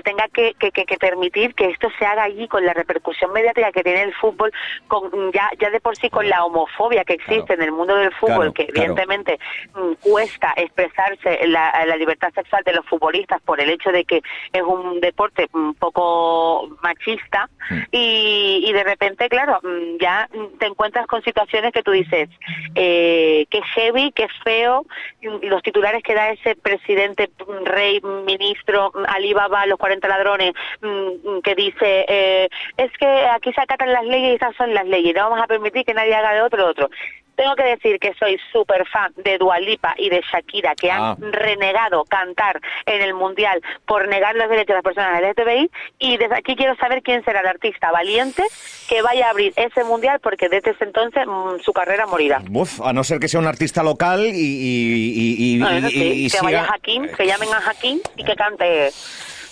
se 0.00 0.02
tenga 0.02 0.28
que, 0.28 0.54
que, 0.54 0.70
que, 0.72 0.96
permitir 0.96 1.54
que 1.54 1.66
esto 1.66 1.88
se 1.98 2.06
haga 2.06 2.24
allí 2.24 2.48
con 2.48 2.64
la 2.64 2.72
repercusión 2.72 3.32
mediática 3.32 3.70
que 3.70 3.82
tiene 3.82 4.02
el 4.02 4.14
fútbol, 4.14 4.50
con 4.88 5.10
ya, 5.32 5.50
ya 5.58 5.70
de 5.70 5.80
por 5.80 5.96
sí 5.96 6.08
con 6.08 6.28
la 6.28 6.44
homofobia 6.44 7.04
que 7.04 7.14
existe 7.14 7.54
en 7.54 7.62
el 7.62 7.72
mundo 7.72 7.94
del 7.96 8.12
fútbol, 8.14 8.52
que 8.54 8.62
evidentemente 8.62 9.38
mm, 9.74 9.92
cuesta 10.00 10.54
expresarse 10.56 11.46
la, 11.46 11.84
la, 11.86 11.96
libertad 11.96 12.32
sexual 12.34 12.62
de 12.64 12.72
los 12.72 12.86
futbolistas 12.86 13.42
por 13.42 13.60
el 13.60 13.68
hecho 13.68 13.92
de 13.92 14.04
que 14.04 14.22
es 14.52 14.62
un 14.62 15.00
deporte 15.00 15.48
un 15.52 15.74
poco 15.74 16.68
machista 16.82 17.48
mm. 17.68 17.78
y, 17.92 18.64
y 18.66 18.72
de 18.72 18.84
repente, 18.84 19.28
claro, 19.28 19.60
mm, 19.62 19.98
ya 20.00 20.28
te 20.58 20.66
encuentras 20.66 21.06
con 21.06 21.22
situaciones 21.22 21.72
que 21.72 21.82
tú 21.82 21.90
dices, 21.90 22.30
eh, 22.74 23.46
que 23.50 23.60
heavy, 23.74 24.12
que 24.12 24.28
feo, 24.44 24.86
los 25.20 25.62
titulares 25.62 26.02
que 26.02 26.14
da 26.14 26.30
ese 26.30 26.56
presidente, 26.56 27.30
rey, 27.64 28.00
ministro, 28.24 28.92
Alibaba, 29.08 29.66
los 29.66 29.78
40 29.78 29.89
ladrones 30.08 30.52
mm, 30.80 31.28
mm, 31.28 31.42
que 31.42 31.54
dice 31.54 32.04
eh, 32.08 32.48
es 32.76 32.92
que 32.98 33.06
aquí 33.06 33.52
se 33.52 33.60
acatan 33.60 33.92
las 33.92 34.04
leyes 34.04 34.32
y 34.32 34.34
esas 34.36 34.54
son 34.56 34.72
las 34.74 34.86
leyes, 34.86 35.14
no 35.14 35.30
vamos 35.30 35.42
a 35.42 35.46
permitir 35.46 35.84
que 35.84 35.94
nadie 35.94 36.14
haga 36.14 36.32
de 36.32 36.42
otro 36.42 36.66
otro. 36.66 36.90
Tengo 37.40 37.56
que 37.56 37.62
decir 37.62 37.98
que 37.98 38.12
soy 38.18 38.38
súper 38.52 38.86
fan 38.86 39.14
de 39.16 39.38
Dualipa 39.38 39.94
y 39.96 40.10
de 40.10 40.20
Shakira, 40.20 40.74
que 40.74 40.90
han 40.90 41.00
ah. 41.00 41.16
renegado 41.18 42.04
cantar 42.04 42.60
en 42.84 43.00
el 43.00 43.14
Mundial 43.14 43.62
por 43.86 44.06
negar 44.08 44.36
los 44.36 44.46
derechos 44.50 44.68
de 44.68 44.74
las 44.74 44.82
personas 44.82 45.22
LGTBI. 45.22 45.70
Y 46.00 46.18
desde 46.18 46.36
aquí 46.36 46.54
quiero 46.54 46.76
saber 46.76 47.02
quién 47.02 47.24
será 47.24 47.40
el 47.40 47.46
artista 47.46 47.90
valiente 47.90 48.44
que 48.90 49.00
vaya 49.00 49.28
a 49.28 49.30
abrir 49.30 49.54
ese 49.56 49.84
Mundial, 49.84 50.20
porque 50.22 50.50
desde 50.50 50.72
ese 50.72 50.84
entonces 50.84 51.26
mm, 51.26 51.60
su 51.62 51.72
carrera 51.72 52.06
morirá. 52.06 52.42
a 52.84 52.92
no 52.92 53.04
ser 53.04 53.18
que 53.18 53.26
sea 53.28 53.40
un 53.40 53.46
artista 53.46 53.82
local 53.82 54.30
y... 54.30 55.58
que 56.30 56.40
vaya 56.42 56.66
Hakim, 56.70 57.08
que 57.08 57.26
llamen 57.26 57.48
a 57.54 57.70
Hakim 57.70 58.00
y 58.18 58.24
que 58.24 58.36
cante 58.36 58.90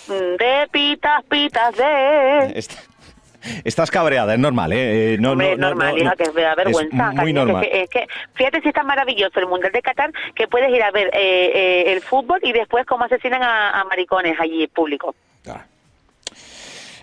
de 0.09 0.67
pitas, 0.71 1.23
pitas 1.25 1.75
de... 1.75 2.65
Estás 3.63 3.89
cabreada, 3.89 4.33
es 4.33 4.39
normal, 4.39 4.73
¿eh? 4.73 5.13
eh 5.13 5.17
no, 5.17 5.31
Hombre, 5.31 5.55
no, 5.55 5.69
normal, 5.69 5.97
hija, 5.97 6.13
que 6.17 6.29
me 6.31 6.41
da 6.41 6.55
vergüenza. 6.55 7.09
Es 7.11 7.21
muy 7.21 7.31
normal. 7.31 7.65
Es 7.71 7.89
que, 7.89 8.05
fíjate 8.33 8.61
si 8.61 8.67
está 8.67 8.83
maravilloso 8.83 9.39
el 9.39 9.47
Mundial 9.47 9.71
de 9.71 9.81
Qatar, 9.81 10.11
que 10.35 10.47
puedes 10.47 10.69
ir 10.69 10.83
a 10.83 10.91
ver 10.91 11.07
eh, 11.13 11.51
eh, 11.53 11.93
el 11.93 12.01
fútbol 12.01 12.39
y 12.43 12.51
después 12.51 12.85
cómo 12.85 13.05
asesinan 13.05 13.41
a, 13.41 13.79
a 13.79 13.83
maricones 13.85 14.37
allí 14.39 14.67
público. 14.67 15.15
Claro. 15.43 15.61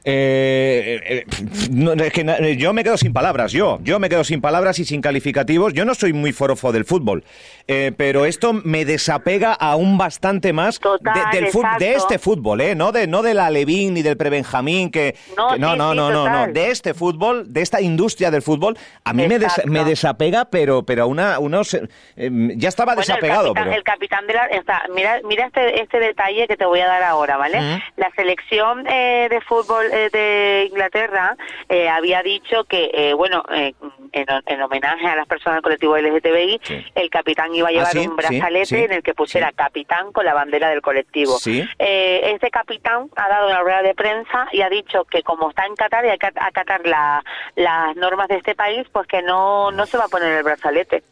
Eh, 0.09 1.01
eh, 1.05 1.25
no, 1.73 1.93
es 1.95 2.13
que 2.13 2.57
yo 2.57 2.73
me 2.73 2.85
quedo 2.85 2.97
sin 2.97 3.13
palabras, 3.13 3.51
yo, 3.51 3.81
yo 3.83 3.99
me 3.99 4.09
quedo 4.09 4.23
sin 4.23 4.41
palabras 4.41 4.79
y 4.79 4.85
sin 4.85 5.01
calificativos. 5.01 5.73
Yo 5.75 5.85
no 5.85 5.97
soy 5.97 6.13
muy 6.13 6.33
forofo 6.33 6.71
del 6.71 6.85
fútbol, 6.85 7.25
eh, 7.67 7.91
pero 7.97 8.25
esto 8.25 8.53
me 8.53 8.85
desapega 8.85 9.53
aún 9.53 9.99
bastante 9.99 10.53
más 10.53 10.79
de, 10.81 11.41
del 11.41 11.51
de 11.81 11.95
este 11.95 12.21
fútbol, 12.21 12.61
¿eh? 12.61 12.77
No 12.77 12.93
de, 12.93 13.09
no 13.09 13.23
de 13.23 13.35
la 13.35 13.51
Levín 13.51 13.95
ni 13.95 14.03
del 14.03 14.17
Prebenjamín, 14.17 14.93
que, 14.93 15.17
no, 15.37 15.57
no, 15.57 15.75
no, 15.75 15.93
no, 15.93 16.29
no, 16.29 16.47
de 16.53 16.71
este 16.71 16.95
fútbol, 16.95 17.53
de 17.53 17.63
esta 17.63 17.81
industria 17.81 18.31
del 18.31 18.43
fútbol, 18.43 18.79
a 19.03 19.13
mí 19.13 19.27
me, 19.27 19.41
me, 19.65 19.85
desapega, 19.85 20.45
pero, 20.45 20.85
pero 20.85 21.09
una, 21.09 21.41
unos, 21.41 21.77
em, 22.15 22.57
ya 22.57 22.69
estaba 22.69 22.95
desapegado. 22.95 23.55
El 23.57 23.83
capitán, 23.83 24.25
de 24.29 24.35
la, 24.35 24.49
mira, 24.95 25.21
mira 25.25 25.47
este, 25.47 25.81
este 25.83 25.99
detalle 25.99 26.47
que 26.47 26.57
te 26.57 26.65
voy 26.65 26.79
a 26.79 26.87
dar 26.87 27.03
ahora, 27.03 27.37
¿vale? 27.37 27.59
La 27.97 28.13
selección 28.15 28.85
de 28.85 29.41
fútbol 29.49 29.96
eh, 29.97 30.11
de 30.13 30.69
Inglaterra 30.71 31.37
eh, 31.69 31.89
había 31.89 32.23
dicho 32.23 32.65
que, 32.65 32.91
eh, 32.93 33.15
bueno, 33.15 33.43
en, 33.51 33.75
en 34.13 34.63
homenaje 34.63 35.07
a 35.07 35.17
las 35.17 35.27
personas 35.27 35.57
del 35.57 35.63
colectivo 35.63 35.97
LGTBI, 35.97 36.61
Sí. 36.63 36.85
el 36.95 37.11
capitán 37.11 37.55
iba 37.55 37.69
a 37.69 37.71
Ah, 37.71 37.73
llevar 37.73 37.93
sí, 37.93 37.99
un 38.07 38.17
brazalete 38.17 38.67
sí, 38.67 38.77
en 38.77 38.93
el 38.93 39.03
que 39.03 39.15
pusiera 39.15 39.53
capitán 39.53 40.13
con 40.13 40.25
la 40.25 40.35
bandera 40.35 40.69
del 40.71 40.81
colectivo. 40.83 41.37
Eh, 41.47 42.31
este 42.35 42.51
capitán 42.51 43.09
ha 43.17 43.29
dado 43.29 43.49
una 43.49 43.61
rueda 43.61 43.83
de 43.83 43.95
prensa 43.95 44.47
y 44.53 44.63
ha 44.63 44.69
dicho 44.69 45.05
que 45.05 45.23
como 45.23 45.51
está 45.51 45.67
en 45.67 45.75
Qatar 45.75 46.05
y 46.05 46.09
hay 46.11 46.19
que 46.19 46.27
acatar 46.35 46.87
la- 46.87 47.25
las 47.57 47.97
normas 47.97 48.29
de 48.29 48.37
este 48.37 48.55
país, 48.55 48.87
pues 48.93 49.07
que 49.07 49.23
no, 49.23 49.71
no 49.73 49.87
se 49.87 49.97
va 49.99 50.05
a 50.05 50.09
poner 50.09 50.33
el 50.33 50.43
brazalete. 50.45 51.03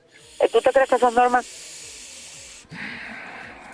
¿Tú 0.53 0.61
te 0.61 0.71
crees 0.73 0.89
que 0.91 0.99
son 0.99 1.15
normas? 1.15 1.45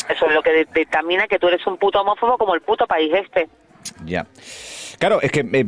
Eso 0.09 0.27
es 0.27 0.33
lo 0.33 0.43
que 0.43 0.51
de- 0.51 0.69
dictamina 0.75 1.29
que 1.29 1.39
tú 1.39 1.49
eres 1.49 1.65
un 1.67 1.77
puto 1.79 2.01
homófobo 2.01 2.37
como 2.37 2.55
el 2.55 2.61
puto 2.63 2.87
país 2.87 3.13
este. 3.15 3.49
Ya. 4.05 4.27
Claro, 5.01 5.21
es 5.23 5.33
que 5.33 5.41
eh, 5.41 5.65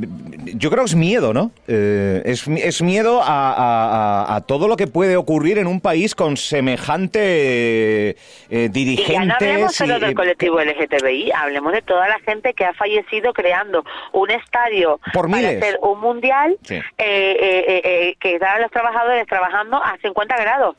yo 0.55 0.69
creo 0.71 0.85
que 0.85 0.91
es 0.91 0.95
miedo, 0.95 1.33
¿no? 1.33 1.51
Eh, 1.67 2.21
es, 2.27 2.47
es 2.47 2.83
miedo 2.83 3.23
a, 3.23 3.53
a- 3.53 4.25
a- 4.27 4.37
a 4.37 4.41
todo 4.43 4.69
lo 4.69 4.77
que 4.77 4.87
puede 4.87 5.17
ocurrir 5.17 5.57
en 5.59 5.67
un 5.67 5.81
país 5.81 6.15
con 6.15 6.37
semejante 6.37 8.11
eh, 8.11 8.17
Y 8.51 8.69
dirigentes. 8.69 9.15
ya 9.17 9.25
no 9.25 9.35
hablemos 9.35 9.75
solo 9.75 9.97
y, 9.97 10.01
del 10.01 10.11
eh, 10.11 10.15
colectivo 10.15 10.61
LGTBI, 10.61 11.33
hablemos 11.33 11.73
de 11.73 11.81
toda 11.83 12.09
la 12.09 12.19
gente 12.21 12.53
que 12.53 12.65
ha 12.67 12.75
fallecido 12.75 13.33
creando 13.33 13.83
un 14.13 14.31
estadio 14.31 15.01
Por 15.15 15.31
para 15.31 15.37
miles. 15.43 15.63
hacer 15.63 15.79
un 15.83 15.99
mundial 16.01 16.59
Sí. 16.65 16.75
eh, 16.75 16.83
eh, 16.99 18.17
que 18.21 18.35
estaban 18.35 18.61
los 18.63 18.71
trabajadores 18.71 19.27
trabajando 19.27 19.77
a 19.83 19.97
50 20.03 20.37
grados. 20.37 20.77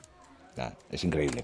Ah, 0.60 0.72
es 0.92 1.04
increíble. 1.04 1.44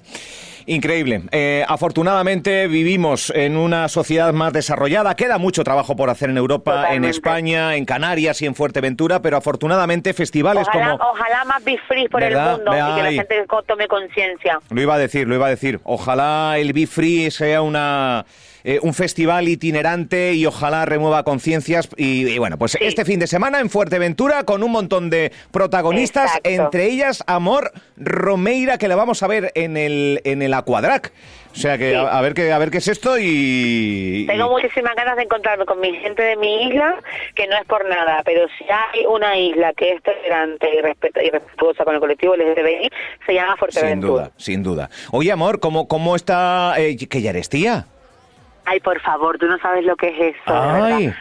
Increíble. 0.69 1.23
Eh, 1.31 1.65
afortunadamente 1.67 2.67
vivimos 2.67 3.31
en 3.35 3.57
una 3.57 3.87
sociedad 3.87 4.31
más 4.33 4.53
desarrollada. 4.53 5.15
Queda 5.15 5.39
mucho 5.39 5.63
trabajo 5.63 5.95
por 5.95 6.11
hacer 6.11 6.29
en 6.29 6.37
Europa, 6.37 6.93
en. 6.93 7.05
España, 7.05 7.75
en 7.75 7.85
Canarias 7.85 8.39
y 8.43 8.45
en 8.45 8.53
Fuerteventura, 8.53 9.19
pero 9.19 9.35
afortunadamente 9.37 10.13
festivales 10.13 10.67
Ojalá, 10.67 10.91
como... 10.91 11.09
ojalá 11.09 11.43
más 11.45 11.63
be 11.63 11.79
free 11.87 12.07
por 12.07 12.21
¿Verdad? 12.21 12.51
el 12.51 12.55
mundo 12.57 12.71
y 12.71 12.95
que 12.95 13.01
la 13.01 13.11
gente 13.11 13.45
tome 13.65 13.87
conciencia. 13.87 14.59
Lo 14.69 14.79
iba 14.79 14.93
a 14.93 14.99
decir, 14.99 15.27
lo 15.27 15.33
iba 15.33 15.47
a 15.47 15.49
decir. 15.49 15.79
Ojalá 15.85 16.59
el 16.59 16.71
Be 16.73 16.85
Free 16.85 17.31
sea 17.31 17.63
una 17.63 18.25
eh, 18.63 18.79
un 18.81 18.93
festival 18.93 19.47
itinerante 19.47 20.33
y 20.33 20.45
ojalá 20.45 20.85
remueva 20.85 21.23
conciencias. 21.23 21.89
Y, 21.97 22.27
y 22.27 22.37
bueno, 22.37 22.57
pues 22.57 22.73
Sí. 22.73 22.77
este 22.81 23.05
fin 23.05 23.19
de 23.19 23.27
semana 23.27 23.59
en 23.59 23.69
Fuerteventura 23.69 24.43
con 24.43 24.63
un 24.63 24.71
montón 24.71 25.09
de 25.09 25.31
protagonistas, 25.51 26.35
Exacto. 26.37 26.49
entre 26.49 26.85
ellas 26.87 27.23
Amor 27.27 27.71
Romeira, 27.97 28.77
que 28.77 28.87
la 28.87 28.95
vamos 28.95 29.23
a 29.23 29.27
ver 29.27 29.51
en 29.55 29.77
el, 29.77 30.21
en 30.23 30.41
el 30.41 30.53
Aquadrac. 30.53 31.11
O 31.51 31.55
sea 31.55 31.79
que 31.79 31.89
Sí. 31.89 31.95
a, 31.95 32.01
a 32.17 32.21
ver 32.21 32.35
qué, 32.35 32.51
a 32.51 32.57
ver 32.59 32.69
qué 32.69 32.77
es 32.77 32.87
esto 32.87 33.17
y... 33.17 34.25
Tengo 34.27 34.49
muchísimas 34.51 34.95
ganas 34.95 35.15
de 35.17 35.23
encontrarme 35.23 35.65
con 35.65 35.79
mi 35.79 35.93
gente 35.95 36.21
de 36.21 36.37
mi 36.37 36.67
isla, 36.67 36.95
que 37.35 37.47
no 37.47 37.57
es 37.57 37.65
por 37.65 37.87
nada, 37.89 38.21
pero 38.23 38.47
si 38.57 38.65
hay 38.65 39.05
una 39.07 39.35
isla 39.37 39.73
que 39.73 39.93
es 39.93 40.03
tolerante 40.03 40.67
y, 40.77 40.81
respetuosa 41.31 41.83
con 41.85 41.95
el 41.95 41.99
colectivo 41.99 42.35
LGTBI, 42.35 42.89
se 43.25 43.33
llama 43.33 43.53
Sin 43.53 43.57
Fuerteventura. 43.57 44.23
duda, 44.25 44.31
sin 44.37 44.63
duda. 44.63 44.89
Oye, 45.11 45.31
Amor, 45.31 45.59
¿cómo, 45.59 45.87
cómo 45.87 46.15
está... 46.15 46.75
eh, 46.77 46.95
que 46.97 47.21
ya 47.21 47.31
eres 47.31 47.49
tía? 47.49 47.87
Ay, 48.69 48.79
por 48.81 48.99
favor, 49.01 49.39
tú 49.39 49.47
no 49.47 49.57
sabes 49.57 49.83
lo 49.83 49.95
que 49.95 50.09
es 50.09 50.35
eso. 50.35 50.53
Ay. 50.55 51.11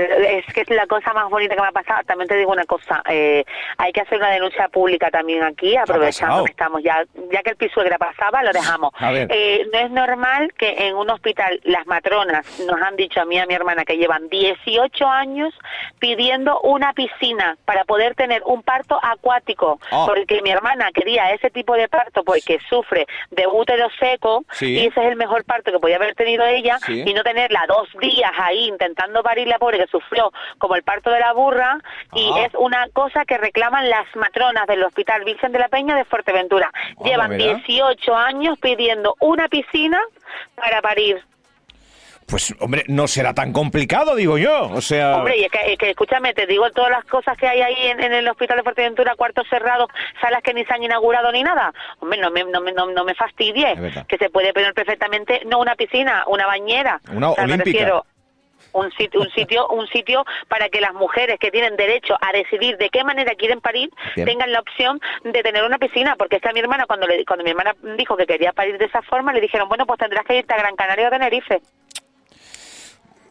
Es 0.00 0.46
que 0.54 0.62
es 0.62 0.70
la 0.70 0.86
cosa 0.86 1.12
más 1.12 1.28
bonita 1.30 1.54
que 1.54 1.60
me 1.62 1.68
ha 1.68 1.72
pasado. 1.72 2.00
También 2.06 2.28
te 2.28 2.36
digo 2.36 2.50
una 2.52 2.64
cosa, 2.64 3.02
eh, 3.08 3.44
hay 3.78 3.92
que 3.92 4.00
hacer 4.00 4.18
una 4.18 4.30
denuncia 4.30 4.68
pública 4.68 5.10
también 5.10 5.42
aquí, 5.42 5.76
aprovechando 5.76 6.44
que 6.44 6.50
estamos 6.50 6.82
ya, 6.82 7.04
ya 7.32 7.42
que 7.42 7.50
el 7.50 7.56
pisuegra 7.56 7.98
pasaba, 7.98 8.42
lo 8.42 8.52
dejamos. 8.52 8.92
Eh, 9.00 9.66
no 9.72 9.78
es 9.78 9.90
normal 9.90 10.52
que 10.58 10.86
en 10.88 10.96
un 10.96 11.10
hospital 11.10 11.60
las 11.64 11.86
matronas 11.86 12.46
nos 12.60 12.80
han 12.80 12.96
dicho 12.96 13.20
a 13.20 13.24
mí 13.24 13.36
y 13.36 13.38
a 13.38 13.46
mi 13.46 13.54
hermana 13.54 13.84
que 13.84 13.96
llevan 13.96 14.28
18 14.28 15.06
años 15.08 15.54
pidiendo 15.98 16.60
una 16.60 16.92
piscina 16.92 17.56
para 17.64 17.84
poder 17.84 18.14
tener 18.14 18.42
un 18.46 18.62
parto 18.62 18.98
acuático, 19.02 19.78
Oh. 19.90 20.06
porque 20.06 20.40
mi 20.42 20.50
hermana 20.50 20.90
quería 20.92 21.32
ese 21.32 21.50
tipo 21.50 21.74
de 21.74 21.88
parto 21.88 22.24
porque 22.24 22.58
sufre 22.68 23.06
de 23.30 23.46
útero 23.46 23.88
seco 23.98 24.44
Sí. 24.52 24.74
y 24.78 24.86
ese 24.86 25.00
es 25.00 25.06
el 25.08 25.16
mejor 25.16 25.44
parto 25.44 25.70
que 25.72 25.78
podía 25.78 25.96
haber 25.96 26.14
tenido 26.14 26.44
ella 26.44 26.78
Sí. 26.86 27.02
y 27.06 27.14
no 27.14 27.22
tenerla 27.22 27.64
dos 27.68 27.88
días 28.00 28.30
ahí 28.38 28.66
intentando 28.68 29.22
parir 29.22 29.46
la 29.48 29.58
pobre 29.58 29.78
sufrió 29.86 30.32
como 30.58 30.76
el 30.76 30.82
parto 30.82 31.10
de 31.10 31.20
la 31.20 31.32
burra 31.32 31.78
y 32.14 32.30
Ah. 32.34 32.46
es 32.46 32.54
una 32.58 32.88
cosa 32.92 33.24
que 33.24 33.38
reclaman 33.38 33.88
las 33.88 34.06
matronas 34.16 34.66
del 34.66 34.82
Hospital 34.84 35.24
Virgen 35.24 35.52
de 35.52 35.58
la 35.58 35.68
Peña 35.68 35.96
de 35.96 36.04
Fuerteventura. 36.04 36.70
Ah, 36.74 37.02
Llevan 37.04 37.30
¿verdad? 37.30 37.56
18 37.66 38.16
años 38.16 38.58
pidiendo 38.60 39.14
una 39.20 39.48
piscina 39.48 40.00
para 40.54 40.80
parir. 40.82 41.22
Pues, 42.26 42.54
hombre, 42.60 42.84
no 42.88 43.06
será 43.06 43.34
tan 43.34 43.52
complicado, 43.52 44.14
digo 44.16 44.38
yo. 44.38 44.70
O 44.70 44.80
sea... 44.80 45.16
Hombre, 45.18 45.36
y 45.36 45.44
es 45.44 45.50
que, 45.50 45.72
es 45.72 45.78
que, 45.78 45.90
escúchame, 45.90 46.32
te 46.32 46.46
digo 46.46 46.70
todas 46.70 46.90
las 46.90 47.04
cosas 47.04 47.36
que 47.36 47.46
hay 47.46 47.60
ahí 47.60 47.76
en, 47.90 48.02
en 48.02 48.14
el 48.14 48.26
Hospital 48.26 48.56
de 48.56 48.62
Fuerteventura, 48.62 49.14
cuartos 49.14 49.46
cerrados, 49.50 49.88
salas 50.22 50.42
que 50.42 50.54
ni 50.54 50.64
se 50.64 50.72
han 50.72 50.82
inaugurado 50.82 51.30
ni 51.32 51.42
nada. 51.42 51.70
Hombre, 52.00 52.18
no 52.20 52.30
me, 52.30 52.44
no 52.44 52.62
me, 52.62 52.72
no, 52.72 52.86
no 52.86 53.04
me 53.04 53.14
fastidie, 53.14 53.74
que 54.08 54.16
se 54.16 54.30
puede 54.30 54.54
pedir 54.54 54.72
perfectamente, 54.72 55.42
no 55.44 55.58
una 55.58 55.74
piscina, 55.76 56.24
una 56.26 56.46
bañera. 56.46 56.98
Una 57.12 57.30
O 57.30 57.34
sea, 57.34 57.44
olímpica. 57.44 58.02
Un 58.74 58.90
sitio, 58.92 59.20
un 59.20 59.30
sitio, 59.30 59.66
un 59.68 59.86
sitio 59.88 60.24
para 60.48 60.68
que 60.68 60.80
las 60.80 60.92
mujeres 60.94 61.38
que 61.40 61.50
tienen 61.50 61.76
derecho 61.76 62.14
a 62.20 62.32
decidir 62.32 62.76
de 62.76 62.90
qué 62.90 63.02
manera 63.04 63.32
quieren 63.36 63.60
parir 63.60 63.88
Bien. 64.14 64.28
tengan 64.28 64.52
la 64.52 64.60
opción 64.60 65.00
de 65.24 65.42
tener 65.42 65.64
una 65.64 65.78
piscina, 65.78 66.14
porque 66.18 66.36
esta 66.36 66.52
mi 66.52 66.60
hermana 66.60 66.84
cuando 66.86 67.06
le, 67.06 67.24
cuando 67.24 67.44
mi 67.44 67.50
hermana 67.50 67.74
dijo 67.96 68.16
que 68.16 68.26
quería 68.26 68.52
parir 68.52 68.76
de 68.78 68.84
esa 68.84 69.00
forma 69.02 69.32
le 69.32 69.40
dijeron 69.40 69.68
bueno 69.68 69.86
pues 69.86 69.98
tendrás 69.98 70.24
que 70.26 70.36
irte 70.36 70.52
a 70.52 70.58
Gran 70.58 70.76
Canaria 70.76 71.08
o 71.08 71.10
Tenerife. 71.10 71.60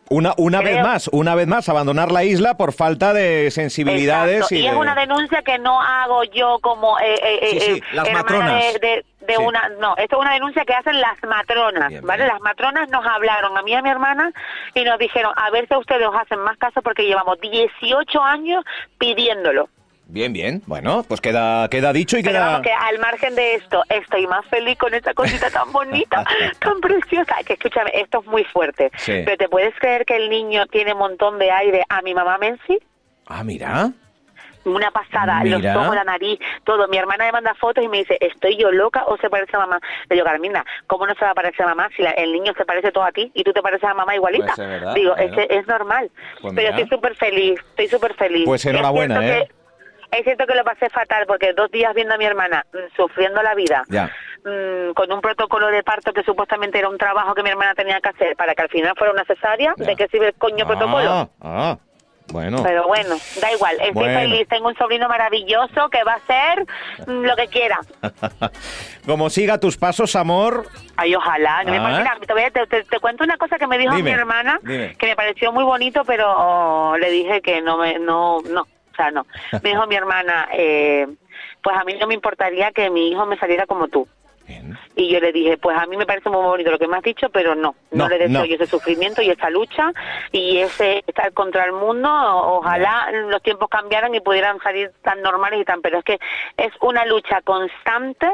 Una, 0.10 0.34
una 0.38 0.62
vez 0.62 0.82
más, 0.84 1.08
una 1.12 1.34
vez 1.34 1.48
más, 1.48 1.70
abandonar 1.70 2.12
la 2.12 2.24
isla 2.24 2.56
por 2.56 2.74
falta 2.74 3.14
de 3.14 3.50
sensibilidades 3.52 4.36
Exacto. 4.42 4.56
y, 4.56 4.60
Y, 4.60 4.62
de... 4.64 4.68
es 4.68 4.74
una 4.76 4.94
denuncia 4.96 5.42
que 5.42 5.58
no 5.58 5.82
hago 5.82 6.24
yo 6.26 6.60
como 6.62 7.00
eh, 7.00 7.16
eh, 7.24 7.40
Sí, 7.50 7.58
eh, 7.58 7.60
sí, 7.62 7.72
eh, 7.72 7.82
las 7.94 8.12
matronas. 8.12 8.74
de, 8.74 8.80
de- 8.80 9.06
de 9.28 9.36
Sí. 9.36 9.42
una 9.42 9.70
no 9.80 9.96
esto 9.98 10.18
es 10.18 10.22
una 10.22 10.34
denuncia 10.34 10.64
que 10.66 10.74
hacen 10.74 11.00
las 11.02 11.18
matronas 11.28 11.90
Bien, 11.90 12.06
vale 12.06 12.24
bien. 12.24 12.34
las 12.34 12.42
matronas 12.42 12.90
nos 12.90 13.06
hablaron 13.06 13.58
a 13.58 13.62
mí 13.64 13.72
y 13.72 13.76
a 13.76 13.82
mi 13.82 13.90
hermana 13.90 14.32
y 14.74 14.84
nos 14.84 14.98
dijeron 15.00 15.34
a 15.36 15.50
ver 15.52 15.68
si 15.68 15.74
a 15.74 15.78
ustedes 15.78 16.08
os 16.08 16.16
hacen 16.16 16.40
más 16.40 16.58
caso 16.58 16.82
porque 16.82 17.04
llevamos 17.06 17.40
18 17.40 18.22
años 18.24 18.64
pidiéndolo 18.98 19.70
Bien, 20.06 20.34
bien. 20.34 20.62
Bueno, 20.68 21.04
pues 21.08 21.22
queda, 21.22 21.68
queda 21.70 21.94
dicho 21.94 22.18
y 22.18 22.24
pero 22.24 22.34
queda... 22.34 22.46
vamos 22.48 22.62
que 22.62 22.72
al 22.74 23.00
margen 23.00 23.36
de 23.36 23.56
esto 23.56 23.84
estoy 23.90 24.28
más 24.28 24.46
feliz 24.48 24.78
con 24.78 24.94
esta 24.94 25.14
cosita 25.14 25.50
tan 25.50 25.72
bonita 25.72 26.24
tan 26.60 26.80
preciosa 26.82 27.36
que 27.46 27.54
escúchame 27.54 27.90
esto 27.94 28.20
es 28.20 28.26
muy 28.28 28.44
fuerte 28.44 28.92
Sí. 28.98 29.22
pero 29.26 29.38
te 29.38 29.48
puedes 29.50 29.74
creer 29.80 30.06
que 30.06 30.18
el 30.18 30.30
niño 30.30 30.66
tiene 30.68 30.92
un 30.94 31.00
montón 31.00 31.40
de 31.40 31.50
aire 31.52 31.84
a 31.90 32.02
mi 32.02 32.14
mamá 32.14 32.38
Menzi 32.38 32.78
Ah, 33.26 33.44
mira. 33.44 33.92
Una 34.66 34.92
pasada, 34.92 35.40
Mira. 35.44 35.58
los 35.60 35.76
ojos, 35.84 35.96
la 35.96 36.04
nariz, 36.04 36.40
todo. 36.64 36.88
Mi 36.88 36.98
hermana 36.98 37.26
me 37.26 37.32
manda 37.34 37.54
fotos 37.56 37.84
y 37.84 37.88
me 37.88 37.98
dice, 38.00 38.18
¿estoy 38.22 38.58
yo 38.58 38.72
loca 38.72 39.04
o 39.08 39.18
se 39.18 39.30
parece 39.30 39.56
a 39.56 39.60
mamá? 39.60 39.80
Le 40.10 40.16
digo, 40.16 40.26
Carmina, 40.26 40.66
¿cómo 40.88 41.06
no 41.08 41.14
se 41.16 41.26
va 41.26 41.32
a 41.32 41.36
parecer 41.36 41.66
a 41.66 41.70
mamá 41.70 41.90
si 41.96 42.02
la- 42.04 42.12
el 42.12 42.32
niño 42.34 42.54
se 42.58 42.66
parece 42.66 42.92
todo 42.92 43.04
a 43.04 43.12
ti 43.12 43.32
y 43.34 43.44
tú 43.44 43.52
te 43.54 43.62
pareces 43.62 43.90
a 43.90 43.94
mamá 43.94 44.16
igualita? 44.16 44.54
Pues 44.56 44.68
verdad, 44.68 44.94
digo, 44.96 45.14
claro. 45.16 45.34
es, 45.42 45.48
es 45.50 45.68
normal. 45.68 46.12
Pues 46.42 46.54
Pero 46.56 46.70
estoy 46.70 46.88
súper 46.88 47.16
feliz, 47.16 47.60
estoy 47.70 47.88
súper 47.88 48.14
feliz. 48.16 48.46
Pues 48.46 48.66
Es 48.66 48.72
enhorabuena, 48.72 49.26
¿eh? 49.28 49.48
que- 49.50 49.64
es 50.18 50.24
cierto 50.26 50.46
que 50.46 50.54
lo 50.54 50.64
pasé 50.64 50.90
fatal 50.92 51.26
porque 51.26 51.54
dos 51.54 51.72
días 51.72 51.92
viendo 51.96 52.14
a 52.14 52.18
mi 52.18 52.26
hermana 52.26 52.64
mm, 52.72 52.96
sufriendo 52.96 53.42
la 53.42 53.56
vida, 53.56 53.84
Ya. 53.90 54.12
mm, 54.46 54.94
con 54.94 55.12
un 55.12 55.22
protocolo 55.22 55.68
de 55.70 55.82
parto 55.82 56.14
que 56.14 56.22
supuestamente 56.24 56.78
era 56.78 56.88
un 56.88 57.00
trabajo 57.00 57.34
que 57.34 57.42
mi 57.42 57.50
hermana 57.50 57.74
tenía 57.74 58.00
que 58.00 58.10
hacer 58.10 58.36
para 58.36 58.54
que 58.54 58.62
al 58.62 58.70
final 58.70 58.94
fuera 58.96 59.12
una 59.12 59.26
cesárea, 59.26 59.74
Ya. 59.76 59.86
¿de 59.86 59.96
qué 59.96 60.08
sirve 60.10 60.28
el 60.28 60.34
coño 60.36 60.68
protocolo? 60.68 61.10
Ah, 61.10 61.28
ah, 61.42 61.78
bueno. 62.28 62.64
Pero 62.64 62.88
bueno, 62.88 63.16
da 63.42 63.52
igual, 63.52 63.74
estoy 63.76 63.92
Bueno. 63.94 64.20
feliz, 64.20 64.48
tengo 64.48 64.68
un 64.68 64.76
sobrino 64.76 65.08
maravilloso 65.08 65.90
que 65.90 66.04
va 66.04 66.14
a 66.14 66.16
hacer 66.16 66.66
mm, 67.08 67.22
lo 67.26 67.36
que 67.36 67.48
quiera. 67.48 67.80
Como 69.06 69.30
siga 69.30 69.60
tus 69.60 69.78
pasos, 69.78 70.16
amor. 70.16 70.68
Ay, 70.96 71.16
ojalá. 71.16 71.64
No 71.64 71.72
me 71.72 71.78
Ah. 71.78 71.82
imagino- 71.82 72.52
te, 72.52 72.68
te- 72.68 72.84
te- 72.84 73.00
cuento 73.00 73.24
una 73.24 73.38
cosa 73.38 73.58
que 73.58 73.68
me 73.68 73.78
dijo 73.78 73.96
Dime, 73.96 74.12
mi 74.12 74.18
hermana, 74.18 74.60
dime. 74.64 74.96
que 74.98 75.08
me 75.08 75.16
pareció 75.16 75.52
muy 75.52 75.64
bonito, 75.64 76.04
pero 76.06 76.96
le 76.98 77.10
dije 77.12 77.42
que 77.42 77.62
no 77.62 77.78
me, 77.78 78.00
no, 78.00 78.40
no, 78.42 78.62
o 78.62 78.96
sea, 78.96 79.12
no. 79.12 79.26
Me 79.64 79.72
dijo 79.72 79.86
mi 79.88 79.96
hermana, 79.96 80.48
eh, 80.54 81.08
pues 81.62 81.76
a 81.78 81.84
mí 81.84 81.96
no 82.00 82.08
me 82.08 82.14
importaría 82.14 82.72
que 82.72 82.90
mi 82.90 83.10
hijo 83.10 83.26
me 83.26 83.38
saliera 83.38 83.66
como 83.66 83.88
tú. 83.88 84.08
Y 84.96 85.12
yo 85.12 85.20
le 85.20 85.32
dije, 85.32 85.58
pues 85.58 85.76
a 85.78 85.88
mí 85.88 85.98
me 85.98 86.06
parece 86.06 86.30
muy 86.30 86.42
bonito 86.44 86.70
lo 86.70 86.78
que 86.78 86.88
me 86.88 86.98
has 86.98 87.04
dicho, 87.04 87.30
pero 87.30 87.56
no, 87.56 87.76
no, 87.92 88.04
No, 88.04 88.10
le 88.10 88.18
deseo 88.20 88.42
no. 88.42 88.46
yo 88.46 88.56
ese 88.56 88.68
sufrimiento 88.68 89.22
y 89.22 89.30
esa 89.32 89.50
lucha 89.50 89.92
y 90.32 90.60
ese 90.60 91.04
estar 91.08 91.34
contra 91.34 91.66
el 91.66 91.72
mundo. 91.72 92.10
Ojalá 92.12 93.10
los 93.28 93.42
tiempos 93.42 93.70
cambiaran 93.70 94.14
y 94.14 94.20
pudieran 94.20 94.60
salir 94.62 94.92
tan 95.02 95.22
normales 95.22 95.62
y 95.62 95.66
tan, 95.66 95.82
pero 95.82 96.00
es 96.00 96.06
que 96.06 96.20
es 96.58 96.72
una 96.82 97.06
lucha 97.06 97.42
constante 97.42 98.28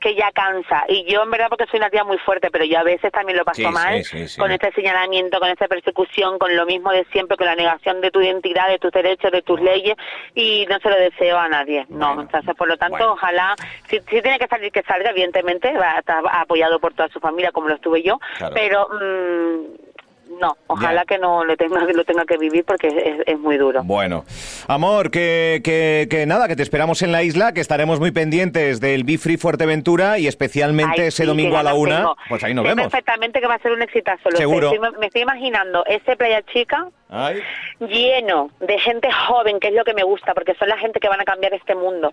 que 0.00 0.14
ya 0.14 0.30
cansa. 0.32 0.84
Y 0.88 1.04
yo 1.10 1.22
en 1.22 1.30
verdad 1.30 1.46
porque 1.48 1.66
soy 1.66 1.78
una 1.78 1.90
tía 1.90 2.04
muy 2.04 2.18
fuerte, 2.18 2.50
pero 2.50 2.64
yo 2.64 2.78
a 2.78 2.82
veces 2.82 3.10
también 3.12 3.38
lo 3.38 3.44
paso 3.44 3.62
Sí, 3.62 3.68
mal 3.68 4.04
sí, 4.04 4.28
sí. 4.28 4.40
con 4.40 4.50
este 4.50 4.72
señalamiento, 4.72 5.38
con 5.40 5.48
esta 5.48 5.68
persecución, 5.68 6.38
con 6.38 6.54
lo 6.56 6.66
mismo 6.66 6.90
de 6.92 7.04
siempre, 7.12 7.36
con 7.36 7.46
la 7.46 7.54
negación 7.54 8.00
de 8.00 8.10
tu 8.10 8.20
identidad, 8.20 8.68
de 8.68 8.78
tus 8.78 8.90
derechos, 8.92 9.30
de 9.32 9.42
tus 9.42 9.60
leyes 9.60 9.96
y 10.34 10.66
no 10.68 10.78
se 10.80 10.90
lo 10.90 10.96
deseo 10.96 11.38
a 11.38 11.48
nadie. 11.48 11.86
No, 11.88 12.20
entonces 12.20 12.54
por 12.56 12.68
lo 12.68 12.76
tanto 12.76 12.96
bueno. 12.96 13.12
ojalá, 13.12 13.54
si, 13.88 13.98
si 14.00 14.20
tiene 14.22 14.38
que 14.38 14.46
salir, 14.48 14.70
que 14.72 14.82
salga, 14.82 15.10
evidentemente, 15.10 15.72
va 15.76 15.92
a 15.96 15.98
estar 16.00 16.22
apoyado 16.30 16.78
por 16.80 16.94
toda 16.94 17.08
su 17.08 17.20
familia 17.20 17.52
como 17.52 17.68
lo 17.68 17.74
estuve 17.76 18.02
yo, 18.02 18.18
Claro. 18.38 18.54
pero 18.54 18.88
mm, 18.88 19.83
no, 20.40 20.56
ojalá 20.66 21.04
que 21.04 21.18
no 21.18 21.44
lo 21.44 21.56
tenga, 21.56 21.80
lo 21.84 22.04
tenga 22.04 22.24
que 22.24 22.36
vivir 22.38 22.64
porque 22.64 22.88
es, 22.88 23.16
es 23.26 23.38
muy 23.38 23.56
duro. 23.56 23.82
Bueno, 23.84 24.24
amor, 24.68 25.10
que, 25.10 25.60
que, 25.64 26.06
que 26.10 26.26
nada, 26.26 26.48
que 26.48 26.56
te 26.56 26.62
esperamos 26.62 27.02
en 27.02 27.12
la 27.12 27.22
isla, 27.22 27.52
que 27.52 27.60
estaremos 27.60 28.00
muy 28.00 28.10
pendientes 28.10 28.80
del 28.80 29.04
Be 29.04 29.18
Free 29.18 29.36
Fuerteventura 29.36 30.18
y 30.18 30.26
especialmente 30.26 31.02
Ay, 31.02 31.08
ese 31.08 31.22
sí, 31.22 31.26
domingo 31.28 31.56
a 31.56 31.62
la 31.62 31.74
una. 31.74 31.96
tengo. 31.98 32.16
Pues 32.28 32.42
ahí 32.44 32.54
nos 32.54 32.64
Sé 32.64 32.68
vemos. 32.70 32.84
perfectamente 32.90 33.40
que 33.40 33.46
va 33.46 33.54
a 33.54 33.58
ser 33.60 33.72
un 33.72 33.82
exitazo. 33.82 34.30
Lo. 34.30 34.36
Seguro. 34.36 34.72
Estoy- 34.72 34.90
me 34.98 35.06
estoy 35.06 35.22
imaginando 35.22 35.84
ese 35.86 36.16
Playa 36.16 36.42
Chica 36.52 36.88
Ay. 37.08 37.40
lleno 37.80 38.50
de 38.60 38.78
gente 38.78 39.08
joven, 39.12 39.60
que 39.60 39.68
es 39.68 39.74
lo 39.74 39.84
que 39.84 39.94
me 39.94 40.02
gusta, 40.02 40.34
porque 40.34 40.54
son 40.54 40.68
la 40.68 40.78
gente 40.78 41.00
que 41.00 41.08
van 41.08 41.20
a 41.20 41.24
cambiar 41.24 41.54
este 41.54 41.74
mundo. 41.74 42.12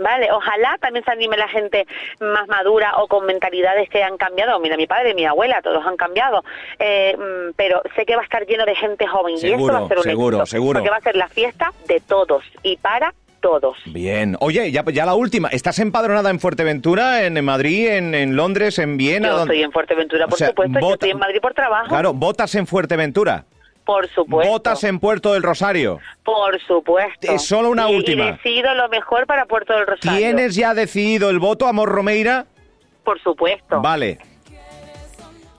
Vale, 0.00 0.32
ojalá 0.32 0.76
también 0.80 1.04
se 1.04 1.10
anime 1.10 1.36
la 1.36 1.48
gente 1.48 1.86
más 2.20 2.48
madura 2.48 2.94
o 2.96 3.06
con 3.06 3.26
mentalidades 3.26 3.88
que 3.88 4.02
han 4.02 4.16
cambiado. 4.16 4.58
Mira, 4.60 4.76
mi 4.76 4.86
padre, 4.86 5.14
mi 5.14 5.26
abuela, 5.26 5.60
todos 5.62 5.86
han 5.86 5.96
cambiado. 5.96 6.42
Eh, 6.78 7.16
mm, 7.16 7.52
pero 7.56 7.82
sé 7.94 8.06
que 8.06 8.16
va 8.16 8.22
a 8.22 8.24
estar 8.24 8.46
lleno 8.46 8.64
de 8.64 8.74
gente 8.74 9.06
joven 9.06 9.34
y 9.34 9.46
eso 9.46 9.66
va 9.66 9.78
a 9.78 9.88
ser 9.88 9.98
un 9.98 10.02
seguro, 10.04 10.36
éxito, 10.38 10.46
seguro. 10.46 10.78
Porque 10.80 10.90
va 10.90 10.96
a 10.96 11.00
ser 11.00 11.16
la 11.16 11.28
fiesta 11.28 11.72
de 11.86 12.00
todos 12.00 12.44
y 12.62 12.76
para 12.76 13.12
todos. 13.40 13.76
Bien. 13.86 14.36
Oye, 14.40 14.70
ya, 14.70 14.84
ya 14.84 15.06
la 15.06 15.14
última. 15.14 15.48
¿Estás 15.48 15.78
empadronada 15.78 16.30
en 16.30 16.40
Fuerteventura, 16.40 17.24
en, 17.24 17.36
en 17.36 17.44
Madrid, 17.44 17.88
en, 17.88 18.14
en 18.14 18.36
Londres, 18.36 18.78
en 18.78 18.96
Viena? 18.96 19.28
Yo 19.28 19.40
estoy 19.42 19.62
en 19.62 19.72
Fuerteventura, 19.72 20.26
por 20.26 20.34
O 20.34 20.36
sea, 20.36 20.48
supuesto. 20.48 20.80
Yo 20.80 20.92
estoy 20.94 21.10
en 21.10 21.18
Madrid 21.18 21.40
por 21.40 21.54
trabajo. 21.54 21.88
Claro, 21.88 22.12
votas 22.12 22.54
en 22.54 22.66
Fuerteventura. 22.66 23.44
Por 23.92 24.08
supuesto. 24.08 24.52
Votas 24.52 24.84
en 24.84 25.00
Puerto 25.00 25.32
del 25.32 25.42
Rosario. 25.42 25.98
Por 26.24 26.60
supuesto. 26.62 27.32
Eh, 27.32 27.40
solo 27.40 27.70
una 27.70 27.90
Y- 27.90 27.96
última. 27.96 28.24
Y 28.28 28.32
decido 28.34 28.72
lo 28.74 28.88
mejor 28.88 29.26
para 29.26 29.46
Puerto 29.46 29.72
del 29.72 29.84
Rosario. 29.84 30.16
¿Tienes 30.16 30.54
ya 30.54 30.74
decidido 30.74 31.28
el 31.28 31.40
voto, 31.40 31.66
Amor 31.66 31.88
Romeira? 31.88 32.46
Por 33.02 33.20
supuesto. 33.20 33.80
Vale. 33.80 34.18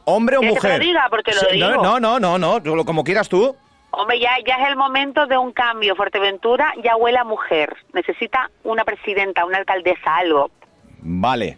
¿Hombre 0.05 0.38
o 0.38 0.39
¿Quieres 0.39 0.59
que 0.59 0.61
te 0.61 0.67
mujer? 0.67 0.79
lo 0.81 0.85
diga? 0.88 1.07
Porque 1.09 1.31
lo 1.33 1.39
Sí, 1.41 1.59
no, 1.59 1.69
digo. 1.71 1.83
No, 1.83 2.00
no, 2.00 2.38
no, 2.38 2.85
como 2.85 3.03
quieras 3.03 3.27
tú. 3.27 3.53
Hombre, 3.91 4.17
ya, 4.21 4.31
ya 4.47 4.55
es 4.63 4.69
el 4.69 4.77
momento 4.77 5.27
de 5.27 5.38
un 5.38 5.51
cambio. 5.51 5.95
Fuerteventura 5.97 6.73
ya 6.81 6.95
huele 6.95 7.17
a 7.17 7.25
mujer. 7.25 7.75
Necesita 7.93 8.50
una 8.63 8.85
presidenta, 8.85 9.43
una 9.45 9.57
alcaldesa, 9.57 10.15
algo. 10.15 10.50
Vale. 11.01 11.57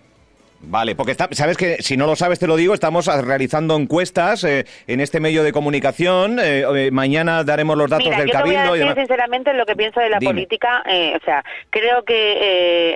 Vale, 0.66 0.96
porque 0.96 1.12
está- 1.12 1.28
sabes 1.32 1.58
que 1.58 1.78
si 1.82 1.98
no 1.98 2.06
lo 2.08 2.16
sabes 2.16 2.40
te 2.40 2.48
lo 2.48 2.56
digo, 2.56 2.74
estamos 2.74 3.06
realizando 3.06 3.76
encuestas 3.76 4.44
eh, 4.46 4.66
en 4.88 5.02
este 5.02 5.20
medio 5.20 5.44
de 5.44 5.52
comunicación. 5.52 6.40
eh, 6.40 6.64
eh, 6.76 6.90
mañana 6.92 7.44
daremos 7.44 7.78
los 7.78 7.90
datos 7.90 8.06
Mira, 8.06 8.20
del 8.20 8.28
yo 8.28 8.38
te 8.38 8.44
voy 8.44 8.52
a 8.52 8.60
cabildo 8.60 8.76
y 8.78 8.80
demás. 8.80 8.96
sinceramente 8.96 9.54
lo 9.54 9.66
que 9.66 9.76
pienso 9.76 10.00
de 10.00 10.10
la 10.10 10.20
Dime. 10.20 10.32
política. 10.34 10.82
eh, 10.90 11.18
o 11.22 11.26
sea, 11.26 11.44
creo 11.70 12.04
que 12.06 12.38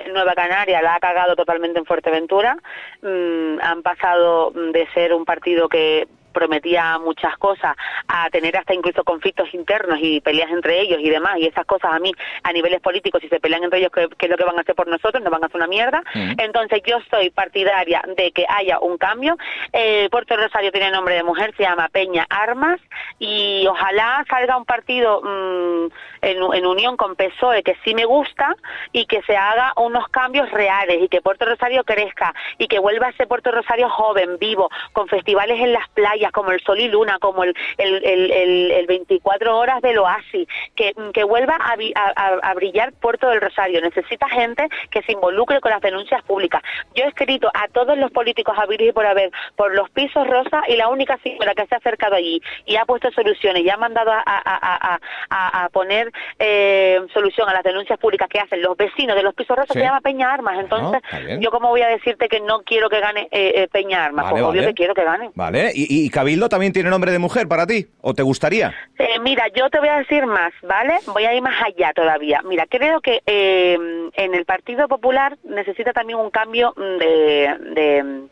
eh, 0.00 0.04
Nueva 0.12 0.34
Canaria 0.34 0.80
la 0.80 0.94
ha 0.94 1.00
cagado 1.00 1.36
totalmente 1.36 1.78
en 1.78 1.84
Fuerteventura. 1.84 2.56
Mm, 3.02 3.60
han 3.60 3.82
pasado 3.82 4.50
de 4.50 4.86
ser 4.94 5.12
un 5.12 5.24
partido 5.26 5.68
que 5.68 6.08
prometía 6.38 6.98
muchas 6.98 7.36
cosas 7.38 7.74
a 8.06 8.30
tener 8.30 8.56
hasta 8.56 8.72
incluso 8.72 9.02
conflictos 9.02 9.52
internos 9.52 9.98
y 10.00 10.20
peleas 10.20 10.50
entre 10.52 10.80
ellos 10.80 11.00
y 11.00 11.10
demás 11.10 11.34
y 11.38 11.46
esas 11.46 11.66
cosas 11.66 11.92
a 11.92 11.98
mí 11.98 12.12
a 12.44 12.52
niveles 12.52 12.80
políticos 12.80 13.20
si 13.20 13.28
se 13.28 13.40
pelean 13.40 13.64
entre 13.64 13.80
ellos 13.80 13.90
qué, 13.92 14.06
qué 14.16 14.26
es 14.26 14.30
lo 14.30 14.36
que 14.36 14.44
van 14.44 14.56
a 14.56 14.60
hacer 14.60 14.76
por 14.76 14.86
nosotros 14.86 15.20
nos 15.20 15.32
van 15.32 15.42
a 15.42 15.46
hacer 15.46 15.56
una 15.56 15.66
mierda. 15.66 16.00
Entonces 16.14 16.80
yo 16.86 16.98
soy 17.10 17.30
partidaria 17.30 18.02
de 18.16 18.30
que 18.30 18.46
haya 18.48 18.78
un 18.78 18.98
cambio. 18.98 19.36
Eh, 19.72 20.08
Puerto 20.10 20.36
Rosario 20.36 20.70
tiene 20.70 20.92
nombre 20.92 21.16
de 21.16 21.24
mujer 21.24 21.52
se 21.56 21.64
llama 21.64 21.88
Peña 21.88 22.24
Armas 22.30 22.80
y 23.18 23.66
ojalá 23.66 24.24
salga 24.30 24.56
un 24.56 24.64
partido 24.64 25.20
mm, 25.22 25.86
en, 26.22 26.36
en 26.54 26.66
unión 26.66 26.96
con 26.96 27.16
PSOE 27.16 27.64
que 27.64 27.76
sí 27.84 27.94
me 27.94 28.04
gusta 28.04 28.54
y 28.92 29.06
que 29.06 29.22
se 29.22 29.36
haga 29.36 29.72
unos 29.76 30.06
cambios 30.08 30.48
reales 30.52 30.98
y 31.02 31.08
que 31.08 31.20
Puerto 31.20 31.46
Rosario 31.46 31.82
crezca 31.82 32.32
y 32.58 32.68
que 32.68 32.78
vuelva 32.78 33.08
a 33.08 33.12
ser 33.12 33.26
Puerto 33.26 33.50
Rosario 33.50 33.88
joven, 33.88 34.38
vivo, 34.38 34.70
con 34.92 35.08
festivales 35.08 35.60
en 35.60 35.72
las 35.72 35.88
playas 35.90 36.27
como 36.32 36.50
el 36.52 36.60
Sol 36.60 36.80
y 36.80 36.88
Luna, 36.88 37.18
como 37.20 37.44
el, 37.44 37.54
el, 37.76 38.04
el, 38.04 38.30
el- 38.30 38.70
el 38.70 38.86
24 38.86 39.56
horas 39.56 39.80
del 39.82 39.98
Oasis, 39.98 40.46
que, 40.74 40.94
que 41.12 41.24
vuelva 41.24 41.56
a, 41.56 42.54
brillar 42.54 42.92
Puerto 42.94 43.28
del 43.28 43.40
Rosario. 43.40 43.80
Necesita 43.80 44.28
gente 44.28 44.68
que 44.90 45.02
se 45.02 45.12
involucre 45.12 45.60
con 45.60 45.70
las 45.70 45.80
denuncias 45.80 46.22
públicas. 46.22 46.62
Yo 46.94 47.04
he 47.04 47.08
escrito 47.08 47.50
a 47.54 47.68
todos 47.68 47.96
los 47.98 48.10
políticos 48.10 48.56
a 48.58 48.66
y 48.68 48.92
por 48.92 49.06
haber 49.06 49.30
por 49.56 49.74
los 49.74 49.90
pisos 49.90 50.26
rosa 50.26 50.62
y 50.68 50.76
la 50.76 50.88
única 50.88 51.18
señora 51.22 51.54
que 51.54 51.66
se 51.66 51.74
ha 51.74 51.78
acercado 51.78 52.14
allí 52.14 52.40
y 52.66 52.76
ha 52.76 52.84
puesto 52.84 53.10
soluciones 53.12 53.62
y 53.64 53.70
ha 53.70 53.76
mandado 53.76 54.12
a, 54.12 54.22
a- 54.24 54.98
a- 55.30 55.68
poner 55.70 56.12
eh, 56.38 57.00
solución 57.12 57.48
a 57.48 57.52
las 57.54 57.62
denuncias 57.64 57.98
públicas 57.98 58.28
que 58.28 58.38
hacen 58.40 58.62
los 58.62 58.76
vecinos 58.76 59.16
de 59.16 59.22
los 59.22 59.34
pisos 59.34 59.56
rosas 59.56 59.68
Sí. 59.72 59.80
se 59.80 59.84
llama 59.84 60.00
Peña 60.00 60.32
Armas. 60.32 60.58
Entonces, 60.58 61.02
yo 61.40 61.50
cómo 61.50 61.68
voy 61.68 61.82
a 61.82 61.88
decirte 61.88 62.28
que 62.28 62.40
no 62.40 62.62
quiero 62.62 62.88
que 62.88 63.00
gane 63.00 63.28
eh, 63.30 63.52
eh, 63.56 63.68
Peña 63.70 64.04
Armas. 64.04 64.26
Vale, 64.26 64.32
pues 64.34 64.44
obvio 64.44 64.62
que 64.68 64.74
quiero 64.74 64.94
que 64.94 65.04
gane. 65.04 65.30
Vale, 65.34 65.72
¿Y, 65.74 66.04
y 66.06 66.10
Cabildo 66.18 66.48
también 66.48 66.72
tiene 66.72 66.90
nombre 66.90 67.12
de 67.12 67.20
mujer 67.20 67.46
para 67.46 67.64
ti? 67.64 67.86
¿O 68.00 68.12
te 68.12 68.22
gustaría? 68.24 68.74
Eh, 68.98 69.20
mira, 69.20 69.46
yo 69.54 69.70
te 69.70 69.78
voy 69.78 69.88
a 69.88 69.98
decir 69.98 70.26
más, 70.26 70.52
¿vale? 70.62 70.94
Voy 71.06 71.24
a 71.24 71.32
ir 71.32 71.40
más 71.42 71.54
allá 71.62 71.92
todavía. 71.94 72.42
Mira, 72.44 72.66
creo 72.68 73.00
que 73.00 73.22
eh, 73.24 73.78
en 74.14 74.34
el 74.34 74.44
Partido 74.44 74.88
Popular 74.88 75.38
necesita 75.44 75.92
también 75.92 76.18
un 76.18 76.30
cambio 76.30 76.74
mm, 76.76 76.98
de... 76.98 77.56
de 77.74 78.22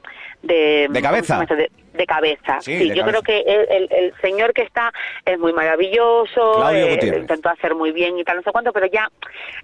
de, 0.42 0.86
De 0.90 1.02
cabeza. 1.02 1.44
De, 1.46 1.70
de 1.94 2.06
cabeza. 2.06 2.60
Sí, 2.60 2.76
Sí, 2.78 2.88
de 2.90 2.94
yo 2.96 3.02
cabeza. 3.04 3.20
creo 3.20 3.22
que 3.22 3.38
el, 3.50 3.68
el- 3.70 3.88
el 3.92 4.14
señor 4.20 4.52
que 4.52 4.62
está 4.62 4.92
es 5.24 5.38
muy 5.38 5.52
maravilloso, 5.52 6.70
eh, 6.70 6.98
intentó 7.16 7.48
hacer 7.48 7.74
muy 7.74 7.90
bien 7.92 8.18
y 8.18 8.22
tal, 8.24 8.36
no 8.36 8.42
sé 8.42 8.52
cuánto, 8.52 8.72
pero 8.72 8.86
ya, 8.86 9.08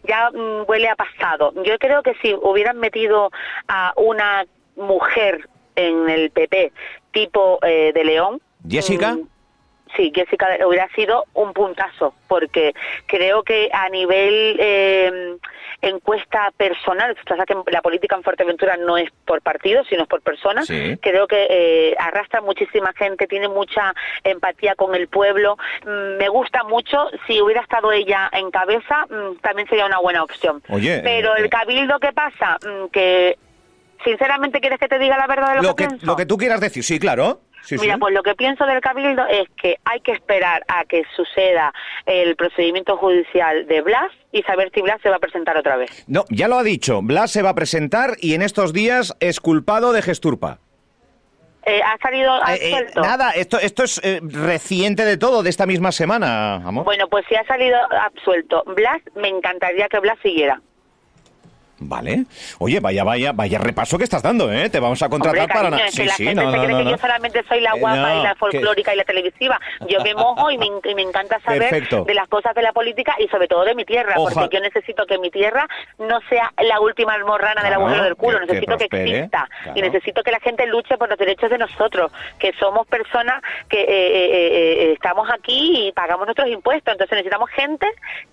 ya 0.05 0.31
mm, 0.31 0.65
huele 0.69 0.89
a 0.89 0.97
pasado. 0.97 1.53
Yo 1.65 1.79
creo 1.79 2.03
que 2.03 2.15
si 2.23 2.35
hubieran 2.35 2.79
metido 2.79 3.31
a 3.69 3.93
una 3.97 4.45
mujer 4.77 5.47
en 5.77 6.09
el 6.09 6.31
PP 6.31 6.73
tipo 7.13 7.59
eh, 7.63 7.93
de 7.95 8.05
León, 8.05 8.41
¿Jessica? 8.69 9.15
mm, 9.15 9.29
Sí, 9.95 10.11
Jessica 10.15 10.47
hubiera 10.67 10.89
sido 10.95 11.27
un 11.35 11.53
puntazo, 11.53 12.15
porque 12.27 12.73
creo 13.05 13.43
que 13.43 13.69
a 13.75 13.91
nivel 13.91 14.57
eh, 14.59 15.37
encuesta 15.83 16.51
personal, 16.57 17.15
que 17.47 17.55
la 17.71 17.83
política 17.83 18.17
en 18.17 18.23
Fuerteventura 18.23 18.79
no 18.79 18.97
es 18.97 19.11
por 19.27 19.43
partido, 19.43 19.85
sino 19.85 20.05
es 20.05 20.09
por 20.09 20.23
personas, 20.23 20.67
Sí. 20.67 20.97
creo 21.03 21.27
que 21.27 21.47
eh, 21.51 21.95
arrastra 21.99 22.41
muchísima 22.41 22.95
gente, 22.95 23.27
tiene 23.27 23.49
mucha 23.49 23.95
empatía 24.25 24.75
con 24.77 24.95
el 24.95 25.09
pueblo, 25.09 25.59
Mm, 25.85 26.17
me 26.17 26.29
gusta 26.31 26.63
mucho, 26.65 27.11
si 27.27 27.43
hubiera 27.43 27.61
estado 27.61 27.93
ella 27.93 28.31
en 28.33 28.51
cabeza, 28.51 29.05
mm, 29.11 29.41
también 29.43 29.69
sería 29.69 29.85
una 29.85 29.99
buena 29.99 30.23
opción. 30.23 30.63
Oye, 30.71 31.01
Pero 31.03 31.37
eh, 31.37 31.41
el 31.43 31.51
cabildo, 31.51 31.99
¿qué 32.01 32.13
pasa? 32.13 32.59
Que, 32.93 33.37
sinceramente, 34.05 34.61
¿quieres 34.61 34.79
que 34.79 34.89
te 34.89 34.99
diga 34.99 35.17
la 35.19 35.27
verdad 35.27 35.51
de 35.51 35.57
lo, 35.57 35.63
Lo 35.63 35.77
que, 35.77 35.87
pienso? 35.87 36.07
lo 36.07 36.17
que 36.17 36.27
tú 36.27 36.37
quieras 36.37 36.61
decir, 36.61 36.83
sí, 36.85 36.99
claro. 36.99 37.41
Sí, 37.65 37.77
Mira, 37.81 37.95
sí. 37.95 38.01
pues 38.01 38.13
lo 38.13 38.25
que 38.25 38.35
pienso 38.35 38.67
del 38.67 38.81
Cabildo 38.81 39.25
es 39.29 39.49
que 39.57 39.77
hay 39.85 40.01
que 40.01 40.11
esperar 40.11 40.65
a 40.67 40.85
que 40.85 41.05
suceda 41.15 41.73
el 42.07 42.35
procedimiento 42.35 42.97
judicial 42.97 43.69
de 43.69 43.81
Blas 43.83 44.11
y 44.33 44.43
saber 44.43 44.73
si 44.75 44.81
Blas 44.83 45.01
se 45.01 45.09
va 45.11 45.17
a 45.17 45.21
presentar 45.21 45.57
otra 45.57 45.77
vez. 45.77 46.05
No, 46.09 46.25
ya 46.29 46.49
lo 46.49 46.57
ha 46.59 46.65
dicho. 46.65 47.01
Blas 47.03 47.31
se 47.31 47.41
va 47.41 47.51
a 47.51 47.55
presentar 47.55 48.15
y 48.21 48.35
en 48.35 48.43
estos 48.43 48.73
días 48.73 49.15
es 49.21 49.39
culpado 49.39 49.93
de 49.93 50.03
gesturpa. 50.03 50.59
Eh, 51.65 51.81
¿Ha 51.81 51.97
salido 51.99 52.37
Eh, 52.49 52.59
eh, 52.61 52.75
absuelto? 52.75 53.01
nada, 53.03 53.31
esto, 53.31 53.61
esto 53.61 53.85
es 53.85 54.01
eh, 54.03 54.19
reciente 54.25 55.05
de 55.05 55.17
todo, 55.17 55.45
de 55.45 55.51
esta 55.51 55.65
misma 55.65 55.93
semana, 55.93 56.57
amor. 56.57 56.85
Bueno, 56.85 57.07
pues 57.09 57.25
si 57.29 57.37
ha 57.37 57.45
salido 57.47 57.79
absuelto 57.93 58.65
Blas, 58.75 59.01
me 59.15 59.29
encantaría 59.29 59.87
que 59.87 60.01
Blas 60.01 60.19
siguiera. 60.21 60.61
Vale. 61.89 62.25
Oye, 62.59 62.81
vaya, 62.81 63.05
vaya, 63.05 63.33
vaya 63.33 63.59
repaso 63.59 63.99
que 63.99 64.05
estás 64.05 64.23
dando, 64.23 64.53
¿eh? 64.53 64.71
Te 64.71 64.81
vamos 64.81 65.03
a 65.03 65.09
contratar 65.09 65.41
Hombre, 65.43 65.55
para 65.55 65.71
nada. 65.71 65.83
que 65.95 66.05
la 66.05 66.15
gente 66.15 66.43
se 66.43 66.51
cree 66.67 66.77
que 66.85 66.91
yo 66.91 66.99
solamente 66.99 67.45
soy 67.49 67.61
la 67.61 67.71
Eh, 67.75 67.81
guapa 67.81 67.97
no, 68.15 68.21
y 68.21 68.23
la 68.23 68.33
que- 68.33 68.39
folclórica 68.39 68.95
y 68.95 68.97
la 68.97 69.05
televisiva. 69.05 69.61
Yo 69.89 70.01
me 70.03 70.15
mojo 70.15 70.51
y 70.51 70.59
me, 70.59 70.67
y 70.67 70.95
me 70.95 71.03
encanta 71.03 71.41
saber 71.41 71.61
Perfecto. 71.71 72.05
de 72.05 72.15
las 72.15 72.29
cosas 72.29 72.55
de 72.55 72.63
la 72.63 72.73
política 72.73 73.15
y 73.19 73.29
sobre 73.29 73.49
todo 73.49 73.65
de 73.65 73.75
mi 73.75 73.85
tierra, 73.85 74.15
Oja- 74.17 74.35
porque 74.35 74.57
yo 74.57 74.63
necesito 74.63 75.07
que 75.07 75.19
mi 75.19 75.31
tierra 75.31 75.67
no 75.99 76.21
sea 76.29 76.53
la 76.63 76.81
última 76.81 77.15
almorrana 77.15 77.63
del 77.63 77.71
Claro, 77.71 77.83
agujero 77.85 78.05
del 78.05 78.17
culo, 78.17 78.39
que- 78.41 78.47
que 78.47 78.53
necesito 78.53 78.79
que, 78.79 78.89
prospere, 78.89 79.17
exista 79.19 79.49
claro. 79.63 79.79
y 79.79 79.83
necesito 79.83 80.23
que 80.23 80.31
la 80.31 80.41
gente 80.41 80.67
luche 80.67 80.97
por 80.99 81.09
los 81.09 81.19
derechos 81.19 81.51
de 81.51 81.59
nosotros, 81.59 82.13
que 82.39 82.53
somos 82.59 82.87
personas 82.87 83.43
que 83.69 83.81
eh, 83.81 83.87
eh, 83.89 84.87
eh, 84.89 84.93
estamos 84.93 85.29
aquí 85.33 85.89
y 85.89 85.93
pagamos 85.93 86.27
nuestros 86.27 86.49
impuestos, 86.49 86.93
entonces 86.93 87.17
necesitamos 87.17 87.51
gente 87.51 87.87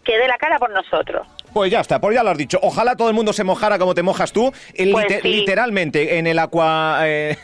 que 0.04 0.18
dé 0.18 0.28
la 0.28 0.38
cara 0.38 0.60
por 0.60 0.70
nosotros. 0.70 1.28
Pues 1.54 1.72
ya 1.72 1.80
está, 1.82 2.00
pues 2.00 2.16
ya 2.16 2.24
lo 2.24 2.30
has 2.30 2.38
dicho. 2.38 2.60
Ojalá 2.62 2.96
todo 2.96 3.10
el 3.10 3.16
mundo 3.16 3.34
se 3.34 3.44
mojara 3.44 3.78
como 3.80 3.94
te 3.96 4.04
mojas 4.04 4.32
tú, 4.32 4.52
Pues 4.92 5.06
sí. 5.22 5.28
literalmente, 5.28 6.18
en 6.18 6.28
el 6.28 6.40
aqua... 6.40 7.00
eh, 7.04 7.38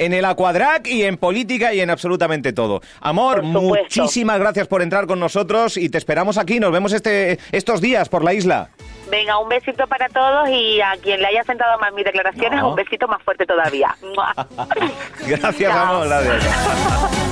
en 0.00 0.12
el 0.12 0.24
Aquadrac 0.26 0.86
y 0.86 1.02
en 1.02 1.16
política 1.16 1.74
y 1.74 1.80
en 1.80 1.90
absolutamente 1.90 2.52
todo. 2.52 2.80
Amor, 3.00 3.42
muchísimas 3.42 4.38
gracias 4.38 4.68
por 4.68 4.80
entrar 4.80 5.08
con 5.08 5.18
nosotros 5.18 5.76
y 5.76 5.88
te 5.88 5.98
esperamos 5.98 6.38
aquí. 6.38 6.60
Nos 6.60 6.70
vemos 6.70 6.92
este, 6.92 7.40
estos 7.50 7.80
días 7.80 8.08
por 8.08 8.22
la 8.22 8.32
isla. 8.32 8.68
Venga, 9.10 9.38
un 9.40 9.48
besito 9.48 9.88
para 9.88 10.08
todos 10.08 10.48
y 10.50 10.80
a 10.80 10.92
quien 11.02 11.20
le 11.20 11.26
haya 11.26 11.42
sentado 11.42 11.76
mal 11.80 11.92
mis 11.94 12.04
declaraciones, 12.04 12.60
No. 12.60 12.68
un 12.70 12.76
besito 12.76 13.08
más 13.08 13.20
fuerte 13.24 13.44
todavía. 13.44 13.92
Gracias, 15.26 15.74
amor. 15.74 16.06
Gracias. 16.06 17.27